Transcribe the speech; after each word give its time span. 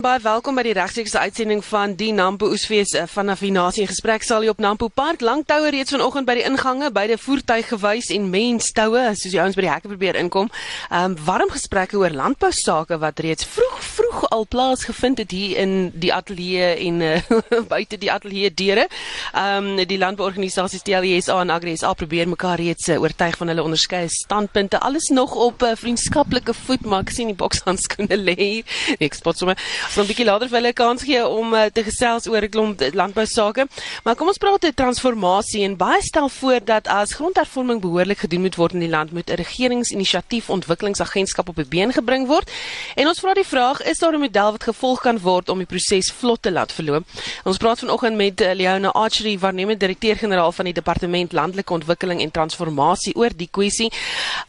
Baie 0.00 0.16
welkom 0.24 0.56
by 0.56 0.62
die 0.64 0.72
regstreekse 0.72 1.20
uitsending 1.20 1.58
van 1.60 1.92
die 1.92 2.08
Nampo 2.16 2.48
Oesfees 2.48 2.94
eh, 2.96 3.02
vanaf 3.04 3.42
die 3.44 3.50
Nasie 3.52 3.84
gesprek 3.84 4.22
sal 4.24 4.46
jy 4.46 4.48
op 4.54 4.62
Nampo 4.64 4.86
Park 4.88 5.20
langtoue 5.20 5.68
reeds 5.74 5.92
vanoggend 5.92 6.24
by 6.24 6.38
die 6.38 6.46
ingange 6.48 6.88
die 6.88 7.18
voertuig 7.20 7.68
gewys 7.68 8.08
en 8.08 8.30
menstoue 8.32 9.02
soos 9.12 9.34
die 9.34 9.40
ouens 9.42 9.58
by 9.58 9.66
die 9.66 9.68
hekke 9.68 9.90
probeer 9.92 10.16
inkom. 10.16 10.48
Ehm 10.88 11.12
um, 11.12 11.16
warm 11.26 11.52
gesprekke 11.52 11.98
oor 12.00 12.16
landbou 12.16 12.48
sake 12.48 12.96
wat 12.96 13.20
reeds 13.20 13.44
vroeg 13.44 13.76
vroeg 13.90 14.24
al 14.32 14.46
plaasgevind 14.48 15.20
het 15.20 15.34
hier 15.36 15.58
in 15.60 15.92
die 15.92 16.14
ateljee 16.16 16.70
en 16.86 17.04
uh, 17.04 17.36
buite 17.74 18.00
die 18.00 18.08
ateljee 18.08 18.54
deure. 18.56 18.88
Ehm 19.34 19.68
um, 19.68 19.84
die 19.84 20.00
landbouorganisasies 20.00 20.80
TLSA 20.88 21.42
en 21.44 21.52
AgriSA 21.52 21.92
probeer 21.92 22.32
mekaar 22.32 22.56
reeds 22.56 22.88
uh, 22.88 22.96
oortuig 23.04 23.36
van 23.36 23.52
hulle 23.52 23.68
onderskeie 23.68 24.08
standpunte. 24.08 24.80
Alles 24.80 25.12
nog 25.12 25.36
op 25.36 25.60
uh, 25.60 25.76
vriendskaplike 25.76 26.56
voet, 26.64 26.88
maar 26.88 27.04
ek 27.04 27.12
sien 27.18 27.28
die 27.34 27.36
bokshandskoene 27.36 28.16
lê. 28.16 28.50
Ek 28.96 29.20
spot 29.20 29.44
sommer 29.44 29.60
'n 29.96 30.06
bietjie 30.06 30.24
later 30.24 30.48
vir 30.48 30.58
hulle 30.58 30.68
'n 30.68 30.78
kans 30.78 31.02
gee 31.02 31.26
om 31.26 31.54
uh, 31.54 31.64
te 31.66 31.82
gesels 31.82 32.28
oor 32.28 32.42
'n 32.42 32.48
klomp 32.48 32.80
landbou 32.94 33.26
sake. 33.26 33.66
Maar 34.04 34.14
kom 34.14 34.28
ons 34.28 34.38
praat 34.38 34.64
oor 34.64 34.74
transformasie 34.74 35.64
en 35.64 35.76
baie 35.76 36.02
stel 36.02 36.28
voor 36.28 36.60
dat 36.64 36.86
as 36.86 37.14
grondhervorming 37.14 37.80
behoorlik 37.80 38.18
gedoen 38.18 38.40
moet 38.40 38.56
word 38.56 38.72
in 38.72 38.80
die 38.80 38.88
land 38.88 39.12
moet 39.12 39.30
'n 39.30 39.34
regeringsinisiatief 39.34 40.50
ontwikkelingsagentskap 40.50 41.48
op 41.48 41.56
die 41.56 41.66
been 41.66 41.92
gebring 41.92 42.26
word. 42.26 42.50
En 42.94 43.08
ons 43.08 43.20
vra 43.20 43.34
die 43.34 43.46
vraag, 43.46 43.82
is 43.82 43.98
daar 43.98 44.12
'n 44.12 44.20
model 44.20 44.50
wat 44.50 44.62
gevolg 44.62 45.00
kan 45.00 45.18
word 45.18 45.48
om 45.48 45.58
die 45.58 45.66
proses 45.66 46.12
vlot 46.12 46.42
te 46.42 46.52
laat 46.52 46.72
verloop? 46.72 47.04
Ons 47.44 47.56
praat 47.56 47.78
vanoggend 47.78 48.16
met 48.16 48.40
uh, 48.40 48.52
Leona 48.54 48.88
Archery, 48.88 49.38
waarnemende 49.38 49.86
direkteur-generaal 49.86 50.52
van 50.52 50.64
die 50.64 50.74
Departement 50.74 51.32
Landelike 51.32 51.72
Ontwikkeling 51.72 52.20
en 52.20 52.30
Transformasie 52.30 53.14
oor 53.16 53.30
die 53.36 53.48
kwessie. 53.50 53.92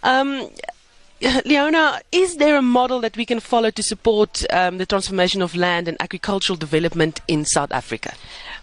Ehm 0.01 0.27
um, 0.27 0.49
Leona, 1.45 2.01
is 2.11 2.37
there 2.37 2.57
a 2.57 2.61
model 2.61 2.99
that 3.01 3.15
we 3.15 3.25
can 3.25 3.39
follow 3.39 3.69
to 3.69 3.83
support 3.83 4.43
um, 4.51 4.79
the 4.79 4.85
transformation 4.87 5.41
of 5.41 5.55
land 5.55 5.87
and 5.87 5.95
agricultural 6.01 6.57
development 6.57 7.21
in 7.27 7.45
South 7.45 7.71
Africa? 7.71 8.13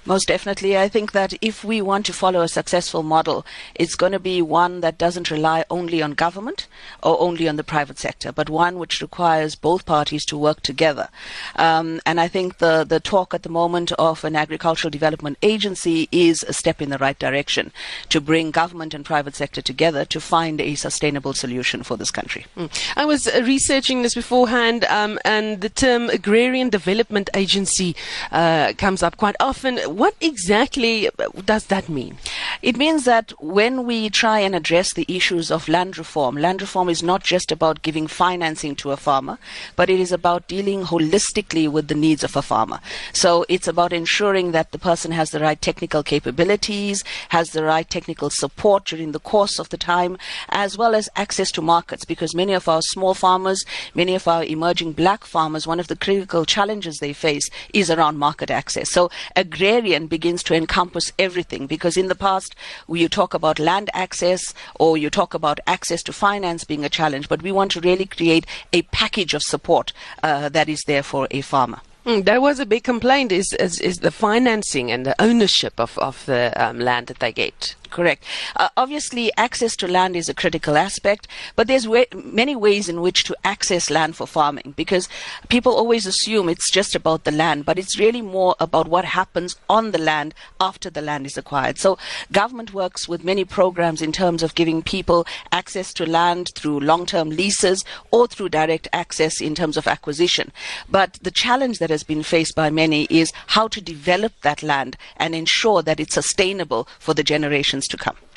Most 0.08 0.28
definitely. 0.28 0.78
I 0.78 0.88
think 0.88 1.12
that 1.12 1.34
if 1.42 1.62
we 1.62 1.82
want 1.82 2.06
to 2.06 2.14
follow 2.14 2.40
a 2.40 2.48
successful 2.48 3.02
model, 3.02 3.44
it's 3.74 3.94
going 3.94 4.12
to 4.12 4.18
be 4.18 4.40
one 4.40 4.80
that 4.80 4.96
doesn't 4.96 5.30
rely 5.30 5.66
only 5.68 6.00
on 6.00 6.12
government 6.12 6.66
or 7.02 7.20
only 7.20 7.46
on 7.46 7.56
the 7.56 7.62
private 7.62 7.98
sector, 7.98 8.32
but 8.32 8.48
one 8.48 8.78
which 8.78 9.02
requires 9.02 9.54
both 9.54 9.84
parties 9.84 10.24
to 10.24 10.38
work 10.38 10.62
together. 10.62 11.08
Um, 11.56 12.00
and 12.06 12.18
I 12.18 12.26
think 12.26 12.56
the, 12.56 12.84
the 12.84 13.00
talk 13.00 13.34
at 13.34 13.42
the 13.42 13.50
moment 13.50 13.92
of 13.98 14.24
an 14.24 14.34
agricultural 14.34 14.90
development 14.90 15.36
agency 15.42 16.08
is 16.10 16.42
a 16.44 16.54
step 16.54 16.80
in 16.80 16.88
the 16.88 16.96
right 16.96 17.18
direction 17.18 17.70
to 18.08 18.18
bring 18.18 18.50
government 18.50 18.94
and 18.94 19.04
private 19.04 19.34
sector 19.34 19.60
together 19.60 20.06
to 20.06 20.22
find 20.22 20.58
a 20.58 20.74
sustainable 20.74 21.34
solution 21.34 21.82
for 21.82 21.98
this 21.98 22.10
country. 22.10 22.46
Mm. 22.56 22.70
I 22.96 23.04
was 23.04 23.28
uh, 23.28 23.42
researching 23.44 24.00
this 24.00 24.14
beforehand, 24.14 24.86
um, 24.86 25.18
and 25.26 25.60
the 25.60 25.68
term 25.68 26.08
agrarian 26.08 26.70
development 26.70 27.28
agency 27.34 27.94
uh, 28.32 28.72
comes 28.78 29.02
up 29.02 29.18
quite 29.18 29.36
often 29.38 29.97
what 29.98 30.14
exactly 30.20 31.10
does 31.44 31.66
that 31.66 31.88
mean? 31.88 32.18
It 32.62 32.76
means 32.76 33.04
that 33.04 33.32
when 33.42 33.84
we 33.84 34.08
try 34.08 34.38
and 34.38 34.54
address 34.54 34.92
the 34.92 35.04
issues 35.08 35.50
of 35.50 35.68
land 35.68 35.98
reform, 35.98 36.36
land 36.36 36.60
reform 36.60 36.88
is 36.88 37.02
not 37.02 37.24
just 37.24 37.50
about 37.50 37.82
giving 37.82 38.06
financing 38.06 38.76
to 38.76 38.92
a 38.92 38.96
farmer, 38.96 39.40
but 39.74 39.90
it 39.90 39.98
is 39.98 40.12
about 40.12 40.46
dealing 40.46 40.84
holistically 40.84 41.68
with 41.68 41.88
the 41.88 41.96
needs 41.96 42.22
of 42.22 42.36
a 42.36 42.42
farmer. 42.42 42.78
So 43.12 43.44
it's 43.48 43.66
about 43.66 43.92
ensuring 43.92 44.52
that 44.52 44.70
the 44.70 44.78
person 44.78 45.10
has 45.10 45.32
the 45.32 45.40
right 45.40 45.60
technical 45.60 46.04
capabilities, 46.04 47.02
has 47.30 47.50
the 47.50 47.64
right 47.64 47.88
technical 47.90 48.30
support 48.30 48.84
during 48.84 49.10
the 49.10 49.18
course 49.18 49.58
of 49.58 49.68
the 49.70 49.76
time, 49.76 50.16
as 50.50 50.78
well 50.78 50.94
as 50.94 51.08
access 51.16 51.50
to 51.52 51.60
markets, 51.60 52.04
because 52.04 52.36
many 52.36 52.52
of 52.52 52.68
our 52.68 52.82
small 52.82 53.14
farmers, 53.14 53.64
many 53.96 54.14
of 54.14 54.28
our 54.28 54.44
emerging 54.44 54.92
black 54.92 55.24
farmers, 55.24 55.66
one 55.66 55.80
of 55.80 55.88
the 55.88 55.96
critical 55.96 56.44
challenges 56.44 56.98
they 56.98 57.12
face 57.12 57.50
is 57.74 57.90
around 57.90 58.16
market 58.16 58.48
access. 58.48 58.88
So 58.90 59.10
agrarian 59.34 59.87
begins 60.06 60.42
to 60.44 60.54
encompass 60.54 61.12
everything 61.18 61.66
because 61.66 61.96
in 61.96 62.08
the 62.08 62.14
past 62.14 62.54
we 62.86 63.00
you 63.00 63.08
talk 63.08 63.34
about 63.34 63.58
land 63.58 63.90
access 63.94 64.54
or 64.78 64.98
you 64.98 65.10
talk 65.10 65.34
about 65.34 65.60
access 65.66 66.02
to 66.02 66.12
finance 66.12 66.64
being 66.64 66.84
a 66.84 66.88
challenge, 66.88 67.28
but 67.28 67.42
we 67.42 67.52
want 67.52 67.70
to 67.72 67.80
really 67.80 68.06
create 68.06 68.46
a 68.72 68.82
package 68.82 69.34
of 69.34 69.42
support 69.42 69.92
uh, 70.22 70.48
that 70.48 70.68
is 70.68 70.82
there 70.86 71.02
for 71.02 71.28
a 71.30 71.40
farmer. 71.40 71.80
Mm, 72.04 72.24
there 72.24 72.40
was 72.40 72.58
a 72.58 72.66
big 72.66 72.84
complaint 72.84 73.32
is, 73.32 73.52
is, 73.60 73.80
is 73.80 73.98
the 73.98 74.10
financing 74.10 74.90
and 74.90 75.04
the 75.04 75.20
ownership 75.20 75.78
of, 75.78 75.98
of 75.98 76.24
the 76.26 76.52
um, 76.56 76.78
land 76.78 77.08
that 77.08 77.18
they 77.18 77.32
get. 77.32 77.74
Correct. 77.90 78.24
Uh, 78.56 78.68
obviously, 78.76 79.30
access 79.36 79.74
to 79.76 79.88
land 79.88 80.16
is 80.16 80.28
a 80.28 80.34
critical 80.34 80.76
aspect, 80.76 81.26
but 81.56 81.66
there's 81.66 81.88
way, 81.88 82.06
many 82.14 82.54
ways 82.54 82.88
in 82.88 83.00
which 83.00 83.24
to 83.24 83.36
access 83.44 83.90
land 83.90 84.16
for 84.16 84.26
farming 84.26 84.74
because 84.76 85.08
people 85.48 85.74
always 85.74 86.06
assume 86.06 86.48
it's 86.48 86.70
just 86.70 86.94
about 86.94 87.24
the 87.24 87.30
land, 87.30 87.64
but 87.64 87.78
it's 87.78 87.98
really 87.98 88.22
more 88.22 88.54
about 88.60 88.88
what 88.88 89.04
happens 89.04 89.56
on 89.68 89.90
the 89.90 89.98
land 89.98 90.34
after 90.60 90.90
the 90.90 91.02
land 91.02 91.26
is 91.26 91.36
acquired. 91.38 91.78
So, 91.78 91.98
government 92.32 92.74
works 92.74 93.08
with 93.08 93.24
many 93.24 93.44
programs 93.44 94.02
in 94.02 94.12
terms 94.12 94.42
of 94.42 94.54
giving 94.54 94.82
people 94.82 95.26
access 95.52 95.92
to 95.94 96.06
land 96.08 96.50
through 96.54 96.80
long 96.80 97.06
term 97.06 97.30
leases 97.30 97.84
or 98.10 98.26
through 98.26 98.50
direct 98.50 98.88
access 98.92 99.40
in 99.40 99.54
terms 99.54 99.76
of 99.76 99.86
acquisition. 99.86 100.52
But 100.88 101.18
the 101.22 101.30
challenge 101.30 101.78
that 101.78 101.90
has 101.90 102.02
been 102.02 102.22
faced 102.22 102.54
by 102.54 102.70
many 102.70 103.06
is 103.10 103.32
how 103.48 103.68
to 103.68 103.80
develop 103.80 104.32
that 104.42 104.62
land 104.62 104.96
and 105.16 105.34
ensure 105.34 105.82
that 105.82 106.00
it's 106.00 106.14
sustainable 106.14 106.88
for 106.98 107.14
the 107.14 107.22
generations 107.22 107.77
generations 107.78 107.88
to 107.88 107.96
come. 107.96 108.27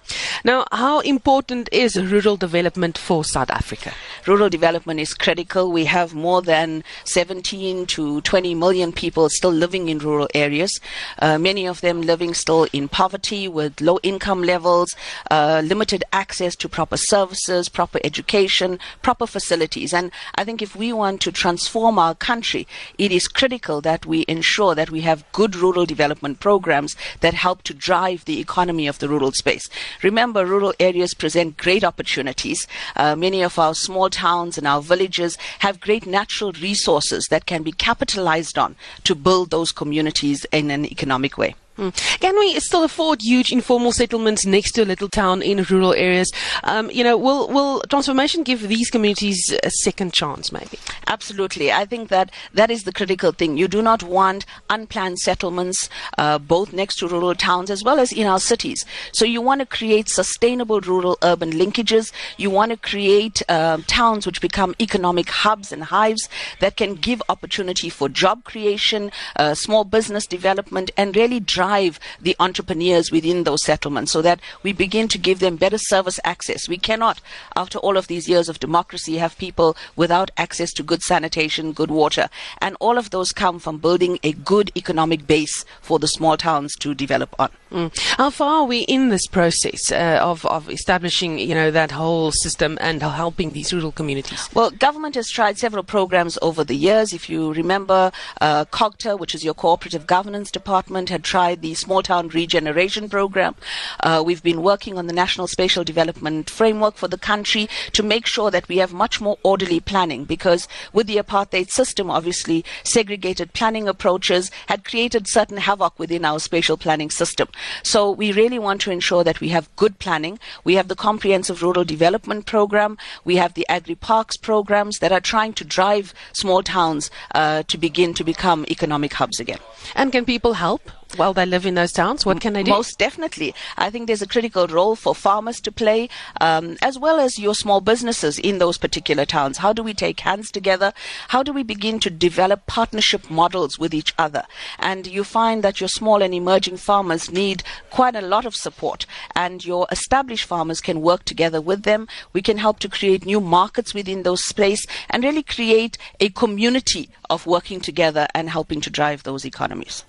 Now, 0.43 0.65
how 0.71 0.99
important 1.01 1.69
is 1.71 1.95
rural 2.01 2.37
development 2.37 2.97
for 2.97 3.23
South 3.23 3.49
Africa? 3.49 3.93
Rural 4.27 4.49
development 4.49 4.99
is 4.99 5.13
critical. 5.13 5.71
We 5.71 5.85
have 5.85 6.13
more 6.13 6.41
than 6.41 6.83
17 7.05 7.85
to 7.87 8.21
20 8.21 8.55
million 8.55 8.91
people 8.91 9.29
still 9.29 9.51
living 9.51 9.89
in 9.89 9.99
rural 9.99 10.27
areas, 10.33 10.79
uh, 11.19 11.37
many 11.37 11.67
of 11.67 11.81
them 11.81 12.01
living 12.01 12.33
still 12.33 12.67
in 12.73 12.87
poverty 12.87 13.47
with 13.47 13.81
low 13.81 13.99
income 14.03 14.43
levels, 14.43 14.95
uh, 15.29 15.61
limited 15.63 16.03
access 16.11 16.55
to 16.57 16.69
proper 16.69 16.97
services, 16.97 17.69
proper 17.69 17.99
education, 18.03 18.79
proper 19.01 19.27
facilities. 19.27 19.93
And 19.93 20.11
I 20.35 20.43
think 20.43 20.61
if 20.61 20.75
we 20.75 20.93
want 20.93 21.21
to 21.21 21.31
transform 21.31 21.97
our 21.99 22.15
country, 22.15 22.67
it 22.97 23.11
is 23.11 23.27
critical 23.27 23.81
that 23.81 24.05
we 24.05 24.25
ensure 24.27 24.75
that 24.75 24.89
we 24.89 25.01
have 25.01 25.29
good 25.31 25.55
rural 25.55 25.85
development 25.85 26.39
programs 26.39 26.95
that 27.21 27.33
help 27.33 27.63
to 27.63 27.73
drive 27.73 28.25
the 28.25 28.39
economy 28.39 28.87
of 28.87 28.99
the 28.99 29.09
rural 29.09 29.31
space. 29.31 29.69
Remember, 30.03 30.45
rural 30.45 30.73
areas 30.79 31.13
present 31.13 31.57
great 31.57 31.83
opportunities. 31.83 32.67
Uh, 32.95 33.15
many 33.15 33.43
of 33.43 33.59
our 33.59 33.75
small 33.75 34.09
towns 34.09 34.57
and 34.57 34.67
our 34.67 34.81
villages 34.81 35.37
have 35.59 35.79
great 35.79 36.05
natural 36.05 36.51
resources 36.53 37.27
that 37.29 37.45
can 37.45 37.63
be 37.63 37.71
capitalized 37.71 38.57
on 38.57 38.75
to 39.03 39.15
build 39.15 39.49
those 39.51 39.71
communities 39.71 40.45
in 40.51 40.71
an 40.71 40.85
economic 40.85 41.37
way. 41.37 41.55
Hmm. 41.77 41.89
Can 42.19 42.37
we 42.37 42.59
still 42.59 42.83
afford 42.83 43.21
huge 43.21 43.51
informal 43.51 43.93
settlements 43.93 44.45
next 44.45 44.73
to 44.73 44.83
a 44.83 44.85
little 44.85 45.07
town 45.07 45.41
in 45.41 45.63
rural 45.63 45.93
areas? 45.93 46.29
Um, 46.65 46.91
you 46.91 47.01
know, 47.01 47.17
will 47.17 47.47
will 47.47 47.81
transformation 47.89 48.43
give 48.43 48.67
these 48.67 48.89
communities 48.89 49.53
a 49.63 49.71
second 49.71 50.13
chance, 50.13 50.51
maybe? 50.51 50.77
Absolutely. 51.07 51.71
I 51.71 51.85
think 51.85 52.09
that 52.09 52.29
that 52.53 52.71
is 52.71 52.83
the 52.83 52.91
critical 52.91 53.31
thing. 53.31 53.57
You 53.57 53.69
do 53.69 53.81
not 53.81 54.03
want 54.03 54.45
unplanned 54.69 55.19
settlements, 55.19 55.89
uh, 56.17 56.39
both 56.39 56.73
next 56.73 56.97
to 56.97 57.07
rural 57.07 57.35
towns 57.35 57.71
as 57.71 57.85
well 57.85 57.99
as 57.99 58.11
in 58.11 58.27
our 58.27 58.39
cities. 58.39 58.85
So 59.13 59.23
you 59.23 59.41
want 59.41 59.61
to 59.61 59.65
create 59.65 60.09
sustainable 60.09 60.81
rural-urban 60.81 61.53
linkages. 61.53 62.11
You 62.35 62.49
want 62.49 62.71
to 62.71 62.77
create 62.77 63.41
uh, 63.47 63.77
towns 63.87 64.25
which 64.25 64.41
become 64.41 64.75
economic 64.81 65.29
hubs 65.29 65.71
and 65.71 65.85
hives 65.85 66.27
that 66.59 66.75
can 66.75 66.95
give 66.95 67.21
opportunity 67.29 67.89
for 67.89 68.09
job 68.09 68.43
creation, 68.43 69.09
uh, 69.37 69.53
small 69.55 69.85
business 69.85 70.27
development, 70.27 70.91
and 70.97 71.15
really 71.15 71.39
drive 71.39 71.60
drive 71.61 71.99
the 72.19 72.35
entrepreneurs 72.39 73.11
within 73.11 73.43
those 73.43 73.63
settlements 73.63 74.11
so 74.11 74.21
that 74.27 74.39
we 74.63 74.73
begin 74.73 75.07
to 75.07 75.19
give 75.27 75.39
them 75.39 75.55
better 75.65 75.77
service 75.77 76.19
access. 76.23 76.67
We 76.67 76.79
cannot, 76.89 77.21
after 77.55 77.77
all 77.77 77.97
of 77.97 78.07
these 78.07 78.27
years 78.27 78.49
of 78.49 78.59
democracy, 78.67 79.17
have 79.17 79.37
people 79.37 79.77
without 79.95 80.31
access 80.37 80.71
to 80.73 80.89
good 80.91 81.03
sanitation, 81.03 81.73
good 81.81 81.91
water. 81.91 82.29
And 82.65 82.75
all 82.79 82.97
of 82.97 83.11
those 83.11 83.31
come 83.43 83.59
from 83.59 83.77
building 83.77 84.17
a 84.23 84.31
good 84.53 84.71
economic 84.75 85.27
base 85.27 85.65
for 85.81 85.99
the 85.99 86.07
small 86.07 86.35
towns 86.35 86.73
to 86.77 86.95
develop 86.95 87.35
on. 87.37 87.49
Mm. 87.71 87.89
How 88.21 88.29
far 88.31 88.53
are 88.61 88.69
we 88.73 88.79
in 88.95 89.09
this 89.09 89.27
process 89.27 89.91
uh, 89.91 90.19
of, 90.21 90.45
of 90.45 90.69
establishing, 90.69 91.39
you 91.39 91.55
know, 91.59 91.71
that 91.71 91.91
whole 91.91 92.31
system 92.31 92.77
and 92.81 93.01
helping 93.01 93.51
these 93.51 93.71
rural 93.71 93.91
communities? 93.91 94.49
Well, 94.53 94.71
government 94.71 95.15
has 95.15 95.29
tried 95.29 95.57
several 95.57 95.83
programs 95.83 96.37
over 96.41 96.63
the 96.63 96.75
years. 96.87 97.13
If 97.13 97.29
you 97.29 97.53
remember, 97.53 98.11
uh, 98.41 98.65
COGTA, 98.65 99.19
which 99.19 99.35
is 99.35 99.45
your 99.45 99.53
cooperative 99.53 100.05
governance 100.05 100.49
department, 100.51 101.09
had 101.09 101.23
tried 101.23 101.50
alongside 101.51 101.61
the 101.61 101.75
Small 101.75 102.01
Town 102.01 102.29
Regeneration 102.29 103.09
Program. 103.09 103.55
Uh, 103.99 104.23
we've 104.25 104.43
been 104.43 104.61
working 104.61 104.97
on 104.97 105.07
the 105.07 105.13
National 105.13 105.47
Spatial 105.47 105.83
Development 105.83 106.49
Framework 106.49 106.95
for 106.95 107.07
the 107.07 107.17
country 107.17 107.67
to 107.93 108.03
make 108.03 108.25
sure 108.25 108.51
that 108.51 108.67
we 108.67 108.77
have 108.77 108.93
much 108.93 109.21
more 109.21 109.37
orderly 109.43 109.79
planning 109.79 110.25
because 110.25 110.67
with 110.93 111.07
the 111.07 111.17
apartheid 111.17 111.69
system, 111.69 112.09
obviously, 112.09 112.63
segregated 112.83 113.53
planning 113.53 113.87
approaches 113.87 114.51
had 114.67 114.85
created 114.85 115.27
certain 115.27 115.57
havoc 115.57 115.99
within 115.99 116.25
our 116.25 116.39
spatial 116.39 116.77
planning 116.77 117.09
system. 117.09 117.47
So 117.83 118.11
we 118.11 118.31
really 118.31 118.59
want 118.59 118.81
to 118.81 118.91
ensure 118.91 119.23
that 119.23 119.41
we 119.41 119.49
have 119.49 119.75
good 119.75 119.99
planning. 119.99 120.39
We 120.63 120.75
have 120.75 120.87
the 120.87 120.95
comprehensive 120.95 121.61
rural 121.61 121.83
development 121.83 122.45
program. 122.45 122.97
We 123.25 123.37
have 123.37 123.53
the 123.53 123.67
agri 123.67 123.95
parks 123.95 124.37
programs 124.37 124.99
that 124.99 125.11
are 125.11 125.21
trying 125.21 125.53
to 125.53 125.65
drive 125.65 126.13
small 126.33 126.63
towns 126.63 127.11
uh, 127.35 127.63
to 127.63 127.77
begin 127.77 128.13
to 128.13 128.23
become 128.23 128.65
economic 128.69 129.13
hubs 129.13 129.39
again. 129.39 129.59
And 129.95 130.11
can 130.11 130.25
people 130.25 130.53
help 130.53 130.81
while 131.17 131.33
they 131.33 131.45
live 131.45 131.65
in 131.65 131.75
those 131.75 131.91
towns? 131.91 132.25
What 132.25 132.41
can 132.41 132.53
they 132.53 132.63
do? 132.63 132.71
Most 132.71 132.97
definitely. 132.97 133.53
I 133.77 133.89
think 133.89 134.07
there's 134.07 134.21
a 134.21 134.27
critical 134.27 134.67
role 134.67 134.95
for 134.95 135.13
farmers 135.15 135.59
to 135.61 135.71
play, 135.71 136.09
um, 136.39 136.77
as 136.81 136.97
well 136.97 137.19
as 137.19 137.39
your 137.39 137.55
small 137.55 137.81
businesses 137.81 138.39
in 138.39 138.59
those 138.59 138.77
particular 138.77 139.25
towns. 139.25 139.57
How 139.57 139.73
do 139.73 139.83
we 139.83 139.93
take 139.93 140.19
hands 140.21 140.51
together? 140.51 140.93
How 141.29 141.43
do 141.43 141.53
we 141.53 141.63
begin 141.63 141.99
to 142.01 142.09
develop 142.09 142.65
partnership 142.65 143.29
models 143.29 143.77
with 143.79 143.93
each 143.93 144.13
other? 144.17 144.43
And 144.79 145.07
you 145.07 145.23
find 145.23 145.63
that 145.63 145.79
your 145.79 145.89
small 145.89 146.21
and 146.21 146.33
emerging 146.33 146.77
farmers 146.77 147.31
need 147.31 147.63
quite 147.89 148.15
a 148.15 148.21
lot 148.21 148.45
of 148.45 148.55
support, 148.55 149.05
and 149.35 149.65
your 149.65 149.87
established 149.91 150.45
farmers 150.45 150.81
can 150.81 151.01
work 151.01 151.25
together 151.25 151.61
with 151.61 151.83
them. 151.83 152.07
We 152.33 152.41
can 152.41 152.57
help 152.57 152.79
to 152.79 152.89
create 152.89 153.25
new 153.25 153.41
markets 153.41 153.93
within 153.93 154.23
those 154.23 154.43
space 154.43 154.85
and 155.09 155.23
really 155.23 155.43
create 155.43 155.97
a 156.19 156.29
community 156.29 157.09
of 157.29 157.45
working 157.45 157.79
together 157.79 158.27
and 158.33 158.49
helping 158.49 158.81
to 158.81 158.89
drive 158.89 159.23
those 159.23 159.45
economies. 159.45 160.05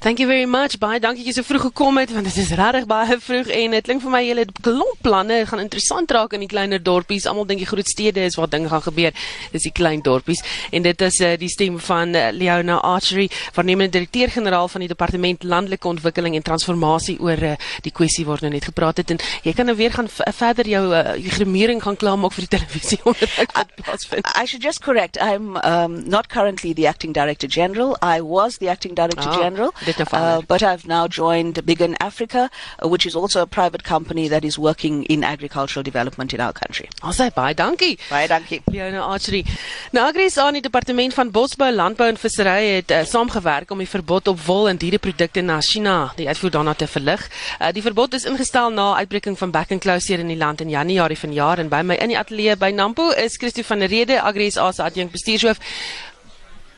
Thank 0.00 0.18
you 0.18 0.28
very 0.28 0.44
much. 0.46 0.78
Baie 0.78 1.00
dankie 1.00 1.24
dat 1.24 1.34
jy 1.34 1.36
so 1.40 1.46
vroeg 1.46 1.66
gekom 1.70 1.98
het 2.00 2.12
want 2.14 2.24
dit 2.28 2.36
is 2.42 2.50
regtig 2.58 2.86
baie 2.90 3.18
vroeg 3.20 3.48
en 3.52 3.70
dit 3.76 3.84
klink 3.86 4.02
vir 4.02 4.10
my 4.12 4.22
julle 4.26 4.44
het 4.46 4.52
klomp 4.62 5.00
planne 5.04 5.42
gaan 5.46 5.60
interessant 5.62 6.10
raak 6.14 6.32
in 6.36 6.40
die 6.44 6.50
kleiner 6.50 6.82
dorpies. 6.82 7.26
Almal 7.26 7.46
dink 7.46 7.60
die 7.62 7.68
groot 7.68 7.88
stede 7.88 8.24
is 8.26 8.36
waar 8.38 8.48
dinge 8.52 8.68
gaan 8.72 8.82
gebeur. 8.82 9.12
Dis 9.52 9.66
die 9.68 9.72
klein 9.72 10.02
dorpies 10.02 10.42
en 10.70 10.82
dit 10.86 11.00
is 11.06 11.20
uh, 11.20 11.32
die 11.40 11.48
stem 11.52 11.78
van 11.82 12.14
uh, 12.14 12.28
Leona 12.32 12.78
Archery, 12.84 13.28
waarnemende 13.54 13.98
direkteur-generaal 13.98 14.68
van 14.68 14.84
die 14.84 14.88
Departement 14.88 15.42
Landelike 15.42 15.88
Ontwikkeling 15.88 16.34
en 16.38 16.42
Transformasie 16.46 17.18
oor 17.20 17.42
uh, 17.42 17.54
die 17.82 17.92
kwessie 17.92 18.26
waar 18.26 18.42
nou 18.44 18.52
net 18.52 18.64
gepraat 18.70 18.96
het 19.02 19.10
en 19.14 19.20
jy 19.44 19.52
kan 19.56 19.66
nou 19.66 19.76
weer 19.78 19.92
gaan 19.94 20.08
verder 20.10 20.68
jou 20.68 20.84
uh, 20.94 21.02
gremering 21.36 21.82
gaan 21.82 21.96
klaarmaak 21.96 22.32
vir 22.36 22.46
die 22.48 22.52
televisie 22.58 22.98
onder 23.08 23.30
wat 23.54 23.74
plaasvind. 23.82 24.26
I 24.36 24.44
should 24.46 24.62
just 24.64 24.82
correct. 24.84 25.16
I'm 25.20 25.56
um, 25.62 26.02
not 26.08 26.28
currently 26.28 26.72
the 26.74 26.86
acting 26.86 27.12
director 27.14 27.48
general. 27.48 27.96
I 28.02 28.20
was 28.22 28.58
the 28.58 28.68
acting 28.68 28.94
director 28.94 29.28
Ah. 29.28 29.38
general. 29.42 29.65
Uh, 30.12 30.40
but 30.46 30.62
I've 30.62 30.86
now 30.86 31.06
joined 31.08 31.64
Biggin 31.64 31.96
Africa, 32.00 32.50
uh, 32.82 32.88
which 32.88 33.06
is 33.06 33.14
also 33.14 33.42
a 33.42 33.46
private 33.46 33.82
company 33.84 34.28
that 34.28 34.44
is 34.44 34.58
working 34.58 35.04
in 35.04 35.24
agricultural 35.24 35.82
development 35.82 36.32
in 36.32 36.40
our 36.40 36.52
country. 36.52 36.88
Sê 37.16 37.30
baie 37.34 37.54
dankie. 37.54 37.98
Baie 38.10 38.28
dankie. 38.28 38.62
Leona 38.70 39.00
Archery. 39.00 39.44
Nou 39.92 40.06
Agris 40.08 40.36
aan 40.38 40.58
die 40.58 40.62
departement 40.62 41.14
van 41.14 41.30
Bosbou, 41.30 41.70
Landbou 41.72 42.08
en 42.08 42.16
Vissery 42.16 42.66
het 42.76 42.90
uh, 42.90 43.04
saamgewerk 43.04 43.70
om 43.70 43.78
die 43.78 43.88
verbod 43.88 44.28
op 44.28 44.40
wol 44.46 44.68
en 44.68 44.76
diereprodukte 44.80 45.40
na 45.40 45.60
China, 45.60 46.12
die 46.16 46.28
uitvoer 46.28 46.50
daarna 46.58 46.74
te 46.74 46.86
verlig. 46.86 47.22
Uh, 47.60 47.72
die 47.72 47.82
verbod 47.82 48.14
is 48.14 48.26
ingestel 48.28 48.70
na 48.70 48.94
uitbreking 49.00 49.38
van 49.38 49.50
back 49.50 49.72
and 49.72 49.80
close 49.80 50.06
hier 50.12 50.22
in 50.22 50.32
die 50.32 50.40
land 50.40 50.60
in 50.60 50.72
Januarie 50.72 51.18
vanjaar 51.18 51.62
en 51.62 51.72
by 51.72 51.82
my 51.84 51.96
in 52.00 52.12
die 52.14 52.18
ateljee 52.18 52.56
by 52.56 52.72
Nampo 52.74 53.10
is 53.10 53.36
Christo 53.36 53.62
van 53.62 53.78
der 53.78 53.88
Rede, 53.88 54.20
Agris 54.22 54.56
as 54.56 54.80
adjunkt 54.80 55.12
bestuurshoof. 55.12 55.60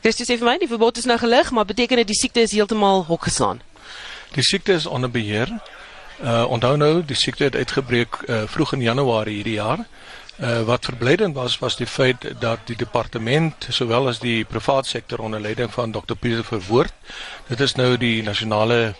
Christo 0.00 0.24
sê 0.24 0.36
vir 0.38 0.46
my 0.46 0.58
die 0.62 0.70
verbod 0.70 0.98
is 1.00 1.08
nou 1.10 1.18
gelig, 1.18 1.50
maar 1.50 1.66
beteken 1.66 1.98
dit 2.02 2.12
die 2.12 2.18
siekte 2.18 2.44
is 2.46 2.54
heeltemal 2.54 3.02
hok 3.08 3.26
geslaan? 3.26 3.62
Die 4.36 4.44
siekte 4.46 4.72
is 4.78 4.86
onder 4.86 5.10
beheer. 5.10 5.50
Uh 6.22 6.44
onthou 6.50 6.76
nou, 6.76 7.02
die 7.06 7.16
siekte 7.16 7.44
het 7.44 7.56
uitgebreek 7.56 8.16
uh, 8.26 8.42
vroeg 8.46 8.72
in 8.78 8.86
Januarie 8.86 9.34
hierdie 9.40 9.58
jaar. 9.58 9.82
Uh 10.38 10.62
wat 10.66 10.84
verblydend 10.84 11.34
was 11.34 11.58
was 11.58 11.76
die 11.76 11.86
feit 11.86 12.26
dat 12.40 12.66
die 12.70 12.76
departement 12.76 13.66
sowel 13.70 14.08
as 14.08 14.22
die 14.22 14.44
privaat 14.44 14.86
sektor 14.86 15.18
onder 15.18 15.40
leiding 15.40 15.70
van 15.74 15.90
Dr 15.92 16.14
Pieter 16.14 16.44
Verwoerd, 16.44 16.94
dit 17.48 17.60
is 17.60 17.74
nou 17.74 17.96
die 17.96 18.22
nasionale 18.22 18.94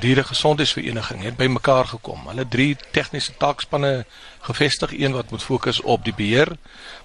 dieregesondheidsvereniging 0.00 1.22
het 1.22 1.36
bymekaar 1.36 1.86
gekom. 1.86 2.26
Hulle 2.28 2.48
drie 2.48 2.76
tegniese 2.90 3.36
taakspanne 3.36 4.04
gevestig, 4.40 4.92
een 4.92 5.12
wat 5.12 5.30
moet 5.30 5.42
fokus 5.42 5.80
op 5.80 6.04
die 6.04 6.14
beheer, 6.14 6.56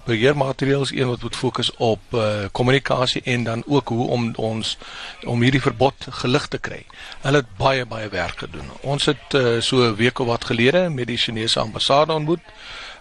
beheermateriaal, 0.04 0.86
een 0.90 1.08
wat 1.08 1.22
moet 1.22 1.36
fokus 1.36 1.70
op 1.76 2.00
uh 2.12 2.48
kommunikasie 2.52 3.22
en 3.24 3.44
dan 3.44 3.62
ook 3.66 3.88
hoe 3.88 4.08
om 4.08 4.32
ons 4.36 4.78
om 5.24 5.42
hierdie 5.42 5.60
verbod 5.60 6.06
gelig 6.22 6.46
te 6.46 6.58
kry. 6.58 6.84
Hulle 7.20 7.42
het 7.44 7.56
baie 7.56 7.86
baie 7.86 8.08
werk 8.08 8.38
gedoen. 8.38 8.70
Ons 8.80 9.04
het 9.04 9.34
uh, 9.34 9.60
so 9.60 9.76
'n 9.76 9.96
week 9.96 10.18
of 10.18 10.26
wat 10.26 10.44
gelede 10.44 10.88
met 10.88 11.06
die 11.06 11.16
Chinese 11.16 11.60
ambassade 11.60 12.12
ontmoet 12.12 12.44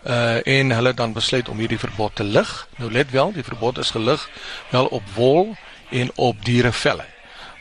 uh 0.08 0.48
en 0.48 0.72
hulle 0.72 0.94
dan 0.94 1.14
besluit 1.14 1.50
om 1.50 1.58
hierdie 1.58 1.80
verbod 1.80 2.16
te 2.16 2.24
lig. 2.24 2.68
Nou 2.78 2.92
let 2.92 3.12
wel, 3.12 3.32
die 3.32 3.44
verbod 3.44 3.78
is 3.78 3.92
gelig 3.92 4.30
wel 4.70 4.86
op 4.86 5.04
wol 5.16 5.56
en 5.90 6.12
op 6.16 6.46
dierevelle. 6.46 7.06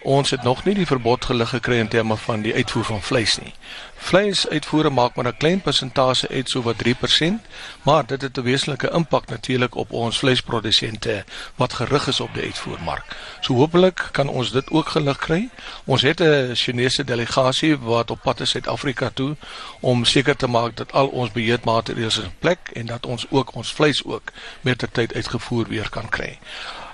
Ons 0.03 0.31
het 0.31 0.43
nog 0.43 0.65
nie 0.65 0.75
die 0.75 0.87
verbod 0.87 1.25
gelig 1.25 1.49
gekry 1.51 1.79
in 1.83 1.89
terme 1.89 2.17
van 2.17 2.43
die 2.43 2.55
uitvoer 2.55 2.85
van 2.85 3.01
vleis 3.03 3.39
nie. 3.43 3.53
Vleisuitvoere 3.99 4.91
maak 4.91 5.17
maar 5.17 5.27
'n 5.27 5.37
klein 5.37 5.61
persentasie 5.61 6.29
uit 6.29 6.51
so 6.51 6.63
wat 6.63 6.79
3%, 6.79 7.41
maar 7.83 8.07
dit 8.07 8.23
het 8.23 8.39
'n 8.39 8.43
wesenlike 8.43 8.91
impak 8.91 9.27
natuurlik 9.27 9.75
op 9.75 9.93
ons 9.93 10.19
vleisprodusente 10.19 11.25
wat 11.57 11.73
gerig 11.73 12.07
is 12.07 12.21
op 12.21 12.35
die 12.35 12.43
uitvoermark. 12.43 13.17
So 13.41 13.55
hopelik 13.55 14.09
kan 14.13 14.29
ons 14.29 14.53
dit 14.53 14.71
ook 14.71 14.89
gelig 14.89 15.19
kry. 15.19 15.49
Ons 15.85 16.03
het 16.03 16.21
'n 16.21 16.55
Chinese 16.55 17.05
delegasie 17.05 17.79
wat 17.79 18.11
op 18.11 18.23
pad 18.23 18.41
is 18.41 18.51
Suid-Afrika 18.51 19.11
toe 19.15 19.37
om 19.81 20.05
seker 20.05 20.37
te 20.37 20.47
maak 20.47 20.77
dat 20.77 20.93
al 20.93 21.07
ons 21.07 21.33
beheermateriaal 21.33 22.23
in 22.23 22.33
plek 22.39 22.59
en 22.73 22.87
dat 22.87 23.07
ons 23.07 23.27
ook 23.31 23.55
ons 23.55 23.73
vleis 23.73 24.05
ook 24.05 24.33
met 24.61 24.79
die 24.79 24.89
tyd 24.93 25.15
uitgevoer 25.15 25.69
weer 25.69 25.89
kan 25.91 26.09
kry. 26.09 26.39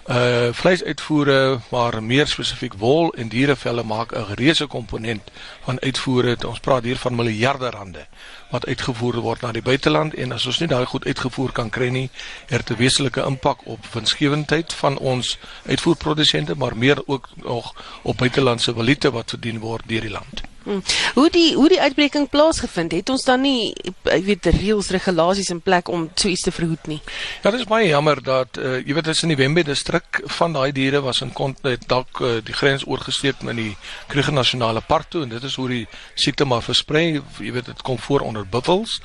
Uh 0.05 0.53
vleisuitvoere 0.53 1.61
maar 1.71 2.03
meer 2.03 2.27
spesifiek 2.29 2.75
wol 2.77 3.07
en 3.17 3.29
dierevelle 3.33 3.83
maak 3.83 4.13
'n 4.13 4.35
reuse 4.37 4.67
komponent 4.67 5.31
van 5.65 5.81
uitvoere. 5.81 6.37
Ons 6.47 6.61
praat 6.61 6.85
hier 6.85 6.97
van 6.97 7.15
miljarde 7.15 7.71
rande 7.71 8.07
wat 8.51 8.67
uitgevoer 8.67 9.17
word 9.21 9.41
na 9.41 9.53
die 9.53 9.63
buiteland 9.63 10.15
en 10.15 10.33
as 10.33 10.47
ons 10.47 10.59
nie 10.59 10.69
daai 10.69 10.85
goed 10.85 11.07
uitgevoer 11.07 11.53
kan 11.53 11.71
kry 11.71 11.89
nie, 11.89 12.11
het 12.47 12.67
dit 12.67 12.77
'n 12.77 12.81
wesenlike 12.81 13.25
impak 13.25 13.67
op 13.67 13.87
winsgewendheid 13.93 14.73
van 14.73 14.99
ons 14.99 15.39
uitvoerprodusente, 15.67 16.55
maar 16.55 16.77
meer 16.77 17.03
ook 17.07 17.29
nog 17.35 17.75
op 18.03 18.17
buitelandse 18.17 18.75
valute 18.75 19.11
wat 19.11 19.31
verdien 19.31 19.59
word 19.59 19.89
deur 19.89 20.01
die 20.01 20.11
land. 20.11 20.54
Hmm. 20.65 20.83
Hoe 21.15 21.31
die 21.31 21.55
hoe 21.55 21.69
die 21.69 21.81
uitbreking 21.81 22.29
plaasgevind 22.33 22.93
het, 22.97 23.11
ons 23.13 23.25
dan 23.27 23.43
nie 23.45 23.75
ek 24.09 24.25
weet 24.25 24.47
reëls 24.55 24.89
regulasies 24.95 25.51
in 25.53 25.61
plek 25.61 25.91
om 25.93 26.07
so 26.15 26.31
iets 26.33 26.47
te 26.47 26.53
verhoed 26.55 26.87
nie. 26.89 27.01
Ja, 27.43 27.51
dit 27.51 27.61
is 27.61 27.69
baie 27.69 27.91
jammer 27.91 28.23
dat 28.25 28.57
uh, 28.57 28.79
jy 28.81 28.97
weet 28.97 29.11
dis 29.11 29.23
in 29.27 29.35
die 29.35 29.37
Wembe 29.37 29.65
distrik 29.67 30.23
van 30.39 30.57
daai 30.57 30.73
diere 30.73 31.03
was 31.05 31.21
in 31.21 31.35
kont 31.37 31.61
het 31.69 31.85
dalk 31.91 32.21
uh, 32.25 32.39
die 32.45 32.57
grens 32.57 32.87
oorgesteek 32.89 33.45
na 33.45 33.53
die 33.53 33.75
Kruger 34.09 34.33
Nasionale 34.33 34.81
Park 34.81 35.13
toe 35.13 35.27
en 35.27 35.35
dit 35.35 35.45
is 35.45 35.59
hoe 35.61 35.69
die 35.69 35.85
siekte 36.15 36.49
maar 36.49 36.65
versprei. 36.65 37.21
Jy 37.45 37.53
weet 37.53 37.69
dit 37.69 37.85
kom 37.85 38.01
voor 38.01 38.25
onder 38.25 38.49
buffels. 38.49 39.01